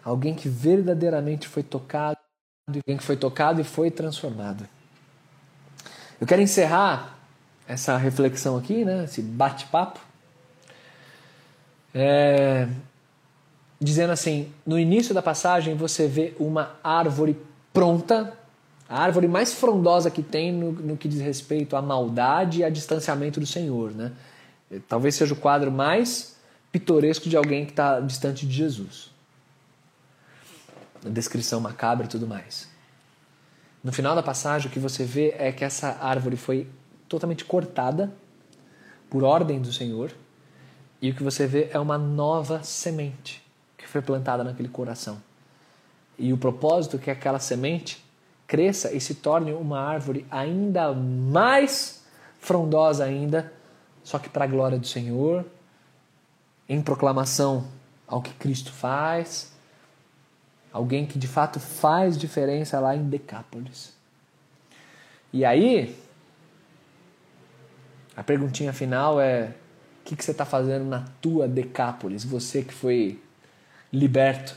Alguém 0.04 0.34
que 0.34 0.50
verdadeiramente 0.50 1.48
foi 1.48 1.62
tocado, 1.62 2.18
alguém 2.68 2.98
que 2.98 3.04
foi 3.04 3.18
tocado 3.18 3.62
e 3.62 3.64
foi 3.64 3.92
transformado. 3.92 4.68
Eu 6.20 6.26
quero 6.26 6.42
encerrar 6.42 7.17
essa 7.68 7.98
reflexão 7.98 8.58
aqui, 8.58 8.86
né, 8.86 9.04
esse 9.04 9.22
bate-papo, 9.22 10.00
é, 11.94 12.68
dizendo 13.80 14.12
assim: 14.12 14.52
no 14.66 14.80
início 14.80 15.14
da 15.14 15.22
passagem 15.22 15.76
você 15.76 16.08
vê 16.08 16.34
uma 16.40 16.76
árvore 16.84 17.38
pronta, 17.74 18.34
a 18.88 19.02
árvore 19.02 19.28
mais 19.28 19.54
frondosa 19.54 20.10
que 20.10 20.24
tem 20.24 20.52
no, 20.52 20.72
no 20.72 20.98
que 20.98 21.08
diz 21.08 21.20
respeito 21.20 21.76
à 21.76 21.82
maldade 21.82 22.60
e 22.60 22.64
a 22.64 22.70
distanciamento 22.70 23.40
do 23.40 23.46
Senhor. 23.46 23.92
Né? 23.92 24.14
Talvez 24.88 25.16
seja 25.16 25.34
o 25.34 25.38
quadro 25.38 25.72
mais 25.72 26.38
pitoresco 26.72 27.28
de 27.28 27.36
alguém 27.36 27.66
que 27.66 27.72
está 27.72 28.00
distante 28.00 28.46
de 28.46 28.54
Jesus. 28.54 29.12
A 31.06 31.10
descrição 31.10 31.60
macabra 31.60 32.06
e 32.06 32.10
tudo 32.10 32.26
mais. 32.26 32.70
No 33.84 33.92
final 33.92 34.16
da 34.16 34.24
passagem, 34.24 34.70
o 34.70 34.72
que 34.72 34.80
você 34.80 35.04
vê 35.04 35.36
é 35.38 35.52
que 35.52 35.64
essa 35.64 35.98
árvore 36.02 36.36
foi 36.36 36.68
totalmente 37.08 37.46
cortada 37.46 38.12
por 39.10 39.24
ordem 39.24 39.62
do 39.62 39.72
Senhor, 39.72 40.12
e 41.02 41.12
o 41.12 41.16
que 41.16 41.24
você 41.24 41.46
vê 41.46 41.70
é 41.72 41.80
uma 41.80 41.98
nova 41.98 42.64
semente 42.64 43.44
que 43.78 43.88
foi 43.88 44.02
plantada 44.02 44.44
naquele 44.44 44.70
coração. 44.70 45.22
E 46.18 46.34
o 46.34 46.38
propósito 46.38 46.98
é 46.98 47.00
que 47.00 47.12
aquela 47.12 47.40
semente 47.40 48.04
cresça 48.48 48.92
e 48.92 49.00
se 49.00 49.16
torne 49.16 49.52
uma 49.54 49.80
árvore 49.80 50.26
ainda 50.32 50.94
mais 50.94 52.04
frondosa 52.40 53.04
ainda, 53.04 53.54
só 54.04 54.18
que 54.18 54.30
para 54.30 54.46
a 54.46 54.48
glória 54.48 54.80
do 54.80 54.88
Senhor, 54.88 55.46
em 56.68 56.82
proclamação 56.82 57.68
ao 58.08 58.22
que 58.22 58.34
Cristo 58.34 58.72
faz, 58.72 59.54
alguém 60.72 61.06
que 61.06 61.20
de 61.20 61.28
fato 61.28 61.60
faz 61.60 62.18
diferença 62.18 62.80
lá 62.80 62.96
em 62.96 63.08
Decápolis. 63.08 63.94
E 65.32 65.44
aí, 65.44 65.98
a 68.18 68.24
perguntinha 68.24 68.74
final 68.74 69.22
é: 69.22 69.54
o 70.02 70.04
que, 70.04 70.16
que 70.16 70.26
você 70.26 70.32
está 70.32 70.44
fazendo 70.44 70.86
na 70.86 71.06
tua 71.22 71.48
Decápolis? 71.48 72.26
Você 72.26 72.64
que 72.64 72.74
foi 72.74 73.22
liberto 73.94 74.56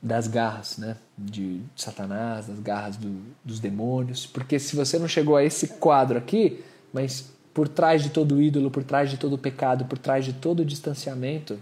das 0.00 0.28
garras 0.28 0.78
né? 0.78 0.96
de 1.18 1.60
Satanás, 1.76 2.46
das 2.46 2.60
garras 2.60 2.96
do, 2.96 3.20
dos 3.44 3.58
demônios. 3.58 4.26
Porque 4.26 4.58
se 4.60 4.76
você 4.76 4.98
não 4.98 5.08
chegou 5.08 5.36
a 5.36 5.44
esse 5.44 5.66
quadro 5.66 6.16
aqui, 6.16 6.64
mas 6.92 7.30
por 7.52 7.68
trás 7.68 8.02
de 8.02 8.10
todo 8.10 8.40
ídolo, 8.40 8.70
por 8.70 8.84
trás 8.84 9.10
de 9.10 9.18
todo 9.18 9.36
pecado, 9.36 9.84
por 9.84 9.98
trás 9.98 10.24
de 10.24 10.32
todo 10.32 10.64
distanciamento, 10.64 11.60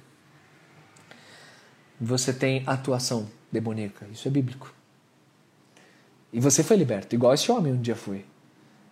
você 1.99 2.33
tem 2.33 2.63
atuação 2.67 3.27
demoníaca. 3.51 4.07
Isso 4.13 4.29
é 4.29 4.31
bíblico. 4.31 4.73
E 6.31 6.39
você 6.39 6.63
foi 6.63 6.77
liberto, 6.77 7.15
igual 7.15 7.33
esse 7.33 7.51
homem 7.51 7.73
um 7.73 7.81
dia 7.81 7.97
foi. 7.97 8.25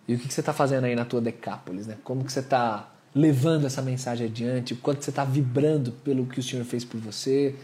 E 0.07 0.15
o 0.15 0.19
que 0.19 0.33
você 0.33 0.39
está 0.39 0.53
fazendo 0.53 0.85
aí 0.85 0.95
na 0.95 1.03
tua 1.03 1.19
Decápolis? 1.19 1.85
Né? 1.85 1.97
Como 2.03 2.23
que 2.23 2.31
você 2.31 2.39
está 2.39 2.89
levando 3.13 3.65
essa 3.65 3.81
mensagem 3.81 4.27
adiante? 4.27 4.73
Quanto 4.75 5.03
você 5.03 5.09
está 5.09 5.25
vibrando 5.25 5.91
pelo 5.91 6.25
que 6.25 6.39
o 6.39 6.43
Senhor 6.43 6.63
fez 6.63 6.85
por 6.85 6.99
você? 6.99 7.55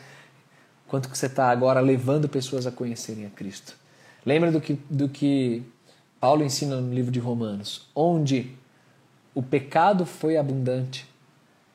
Quanto 0.87 1.09
que 1.09 1.17
você 1.17 1.27
está 1.27 1.49
agora 1.49 1.79
levando 1.79 2.27
pessoas 2.27 2.67
a 2.67 2.71
conhecerem 2.71 3.25
a 3.25 3.29
Cristo? 3.29 3.75
Lembra 4.25 4.51
do 4.51 4.59
que, 4.59 4.77
do 4.89 5.07
que 5.07 5.63
Paulo 6.19 6.43
ensina 6.43 6.79
no 6.79 6.93
livro 6.93 7.11
de 7.11 7.19
Romanos? 7.19 7.87
Onde 7.95 8.51
o 9.33 9.41
pecado 9.41 10.05
foi 10.05 10.37
abundante, 10.37 11.07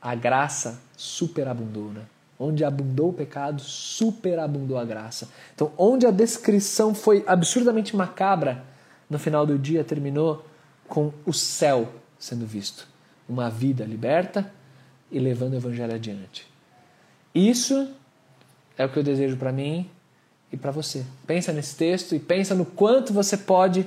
a 0.00 0.14
graça 0.14 0.80
superabundou, 0.96 1.92
né? 1.92 2.02
Onde 2.38 2.64
abundou 2.64 3.08
o 3.08 3.12
pecado, 3.12 3.60
superabundou 3.60 4.78
a 4.78 4.84
graça. 4.84 5.28
Então, 5.54 5.72
onde 5.76 6.06
a 6.06 6.10
descrição 6.12 6.94
foi 6.94 7.24
absurdamente 7.26 7.96
macabra, 7.96 8.64
no 9.10 9.18
final 9.18 9.44
do 9.44 9.58
dia 9.58 9.82
terminou 9.82 10.44
com 10.89 11.12
o 11.24 11.32
céu 11.32 11.93
sendo 12.18 12.47
visto. 12.47 12.86
Uma 13.28 13.51
vida 13.51 13.84
liberta 13.84 14.51
e 15.11 15.18
levando 15.18 15.53
o 15.53 15.57
evangelho 15.57 15.95
adiante. 15.95 16.47
Isso 17.34 17.89
é 18.76 18.84
o 18.84 18.89
que 18.89 18.99
eu 18.99 19.03
desejo 19.03 19.36
para 19.36 19.53
mim 19.53 19.89
e 20.53 20.57
para 20.57 20.70
você. 20.70 21.05
Pensa 21.26 21.53
nesse 21.53 21.76
texto 21.76 22.14
e 22.14 22.18
pensa 22.18 22.55
no 22.55 22.64
quanto 22.64 23.12
você 23.12 23.36
pode 23.36 23.86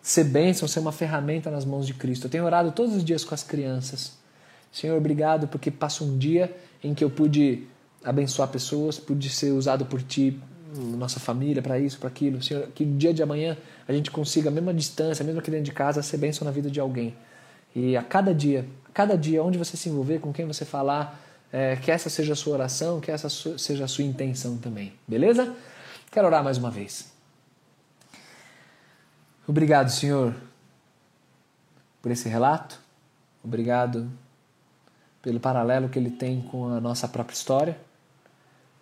ser 0.00 0.24
bênção, 0.24 0.68
ser 0.68 0.80
uma 0.80 0.92
ferramenta 0.92 1.50
nas 1.50 1.64
mãos 1.64 1.86
de 1.86 1.94
Cristo. 1.94 2.26
Eu 2.26 2.30
tenho 2.30 2.44
orado 2.44 2.72
todos 2.72 2.94
os 2.94 3.04
dias 3.04 3.24
com 3.24 3.34
as 3.34 3.42
crianças. 3.42 4.16
Senhor, 4.72 4.96
obrigado 4.96 5.48
porque 5.48 5.70
passa 5.70 6.04
um 6.04 6.16
dia 6.16 6.56
em 6.82 6.94
que 6.94 7.02
eu 7.02 7.10
pude 7.10 7.66
abençoar 8.04 8.48
pessoas, 8.48 8.98
pude 8.98 9.28
ser 9.28 9.50
usado 9.50 9.84
por 9.86 10.00
Ti 10.02 10.40
nossa 10.76 11.18
família, 11.18 11.62
para 11.62 11.78
isso, 11.78 11.98
para 11.98 12.08
aquilo. 12.08 12.42
Senhor, 12.42 12.68
que 12.74 12.84
no 12.84 12.96
dia 12.96 13.12
de 13.12 13.22
amanhã 13.22 13.56
a 13.86 13.92
gente 13.92 14.10
consiga, 14.10 14.48
a 14.48 14.52
mesma 14.52 14.74
distância, 14.74 15.24
mesmo 15.24 15.40
aqui 15.40 15.50
dentro 15.50 15.64
de 15.64 15.72
casa, 15.72 16.02
ser 16.02 16.18
bênção 16.18 16.44
na 16.44 16.50
vida 16.50 16.70
de 16.70 16.78
alguém. 16.80 17.16
E 17.74 17.96
a 17.96 18.02
cada 18.02 18.34
dia, 18.34 18.66
a 18.88 18.92
cada 18.92 19.16
dia, 19.16 19.42
onde 19.42 19.56
você 19.56 19.76
se 19.76 19.88
envolver, 19.88 20.18
com 20.18 20.32
quem 20.32 20.46
você 20.46 20.64
falar, 20.64 21.20
é, 21.52 21.76
que 21.76 21.90
essa 21.90 22.10
seja 22.10 22.32
a 22.34 22.36
sua 22.36 22.54
oração, 22.54 23.00
que 23.00 23.10
essa 23.10 23.28
seja 23.30 23.84
a 23.84 23.88
sua 23.88 24.04
intenção 24.04 24.58
também. 24.58 24.92
Beleza? 25.06 25.54
Quero 26.10 26.26
orar 26.26 26.42
mais 26.44 26.58
uma 26.58 26.70
vez. 26.70 27.10
Obrigado, 29.46 29.90
Senhor, 29.90 30.34
por 32.02 32.10
esse 32.10 32.28
relato. 32.28 32.78
Obrigado 33.42 34.10
pelo 35.22 35.40
paralelo 35.40 35.88
que 35.88 35.98
ele 35.98 36.10
tem 36.10 36.42
com 36.42 36.68
a 36.68 36.80
nossa 36.80 37.08
própria 37.08 37.34
história. 37.34 37.78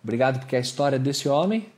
Obrigado 0.03 0.39
porque 0.39 0.55
a 0.55 0.59
história 0.59 0.99
desse 0.99 1.29
homem 1.29 1.69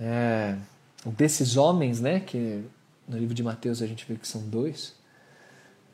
é, 0.00 0.56
desses 1.04 1.56
homens, 1.56 2.00
né, 2.00 2.20
que 2.20 2.64
no 3.06 3.18
livro 3.18 3.34
de 3.34 3.42
Mateus 3.42 3.82
a 3.82 3.86
gente 3.86 4.04
vê 4.06 4.16
que 4.16 4.28
são 4.28 4.42
dois. 4.42 4.94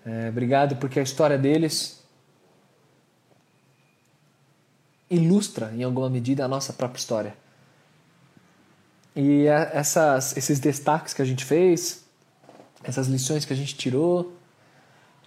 É, 0.05 0.29
obrigado 0.29 0.77
porque 0.77 1.01
a 1.01 1.03
história 1.03 1.39
deles 1.39 2.03
ilustra, 5.09 5.73
em 5.75 5.83
alguma 5.83 6.11
medida, 6.11 6.45
a 6.45 6.49
nossa 6.49 6.73
própria 6.73 6.99
história. 6.99 7.37
E 9.17 9.47
essas, 9.47 10.37
esses 10.37 10.59
destaques 10.59 11.15
que 11.15 11.23
a 11.23 11.25
gente 11.25 11.45
fez, 11.45 12.05
essas 12.83 13.07
lições 13.07 13.45
que 13.45 13.53
a 13.53 13.57
gente 13.57 13.77
tirou, 13.77 14.37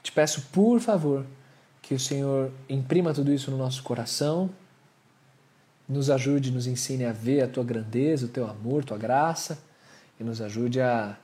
te 0.04 0.12
peço, 0.12 0.42
por 0.52 0.80
favor, 0.80 1.26
que 1.82 1.94
o 1.94 2.00
Senhor 2.00 2.52
imprima 2.68 3.14
tudo 3.14 3.32
isso 3.32 3.50
no 3.50 3.58
nosso 3.58 3.82
coração 3.84 4.50
nos 5.88 6.10
ajude, 6.10 6.52
nos 6.52 6.68
ensine 6.68 7.06
a 7.06 7.14
ver 7.14 7.42
a 7.44 7.48
tua 7.48 7.64
grandeza, 7.64 8.26
o 8.26 8.30
teu 8.30 8.48
amor, 8.48 8.84
tua 8.84 8.98
graça 8.98 9.58
e 10.20 10.24
nos 10.24 10.42
ajude 10.42 10.82
a, 10.82 11.18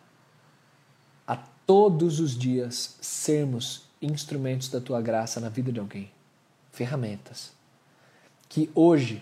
a 1.28 1.36
todos 1.66 2.20
os 2.20 2.38
dias 2.38 2.97
sermos 3.01 3.84
instrumentos 4.01 4.70
da 4.70 4.80
tua 4.80 5.01
graça 5.01 5.39
na 5.39 5.49
vida 5.49 5.72
de 5.72 5.80
alguém, 5.80 6.09
ferramentas. 6.72 7.51
Que 8.47 8.70
hoje 8.74 9.22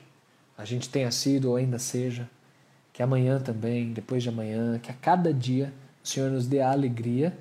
a 0.58 0.66
gente 0.66 0.90
tenha 0.90 1.12
sido 1.12 1.50
ou 1.50 1.56
ainda 1.56 1.80
seja, 1.80 2.30
que 2.94 3.02
amanhã 3.02 3.40
também, 3.40 3.94
depois 3.94 4.22
de 4.22 4.30
amanhã, 4.30 4.78
que 4.78 4.92
a 4.92 4.94
cada 4.94 5.34
dia 5.34 5.74
o 6.04 6.08
Senhor 6.08 6.30
nos 6.30 6.46
dê 6.46 6.60
a 6.60 6.72
alegria 6.72 7.36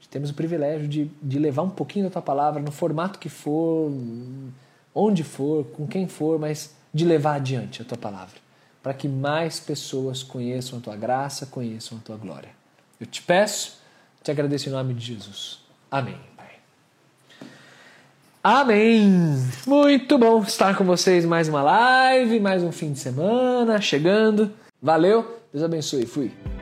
de 0.00 0.08
termos 0.08 0.30
o 0.30 0.34
privilégio 0.34 0.88
de, 0.88 1.10
de 1.20 1.38
levar 1.38 1.62
um 1.62 1.70
pouquinho 1.70 2.06
da 2.06 2.10
tua 2.10 2.22
palavra 2.22 2.62
no 2.62 2.70
formato 2.70 3.18
que 3.18 3.28
for, 3.28 3.92
onde 4.94 5.22
for, 5.22 5.64
com 5.66 5.86
quem 5.86 6.08
for, 6.08 6.38
mas 6.38 6.74
de 6.92 7.04
levar 7.04 7.34
adiante 7.34 7.82
a 7.82 7.84
tua 7.84 7.98
palavra, 7.98 8.36
para 8.82 8.94
que 8.94 9.08
mais 9.08 9.60
pessoas 9.60 10.22
conheçam 10.22 10.78
a 10.78 10.82
tua 10.82 10.96
graça, 10.96 11.46
conheçam 11.46 11.98
a 11.98 12.00
tua 12.00 12.16
glória. 12.16 12.50
Eu 13.00 13.06
te 13.06 13.22
peço, 13.22 13.78
te 14.22 14.30
agradeço 14.30 14.68
em 14.68 14.72
nome 14.72 14.94
de 14.94 15.04
Jesus. 15.04 15.60
Amém. 15.90 16.18
Amém. 18.42 19.10
Muito 19.66 20.16
bom 20.16 20.42
estar 20.42 20.76
com 20.76 20.84
vocês 20.84 21.24
mais 21.24 21.48
uma 21.48 21.62
live, 21.62 22.40
mais 22.40 22.62
um 22.62 22.72
fim 22.72 22.92
de 22.92 22.98
semana 22.98 23.80
chegando. 23.80 24.52
Valeu, 24.80 25.40
Deus 25.52 25.64
abençoe. 25.64 26.06
Fui. 26.06 26.57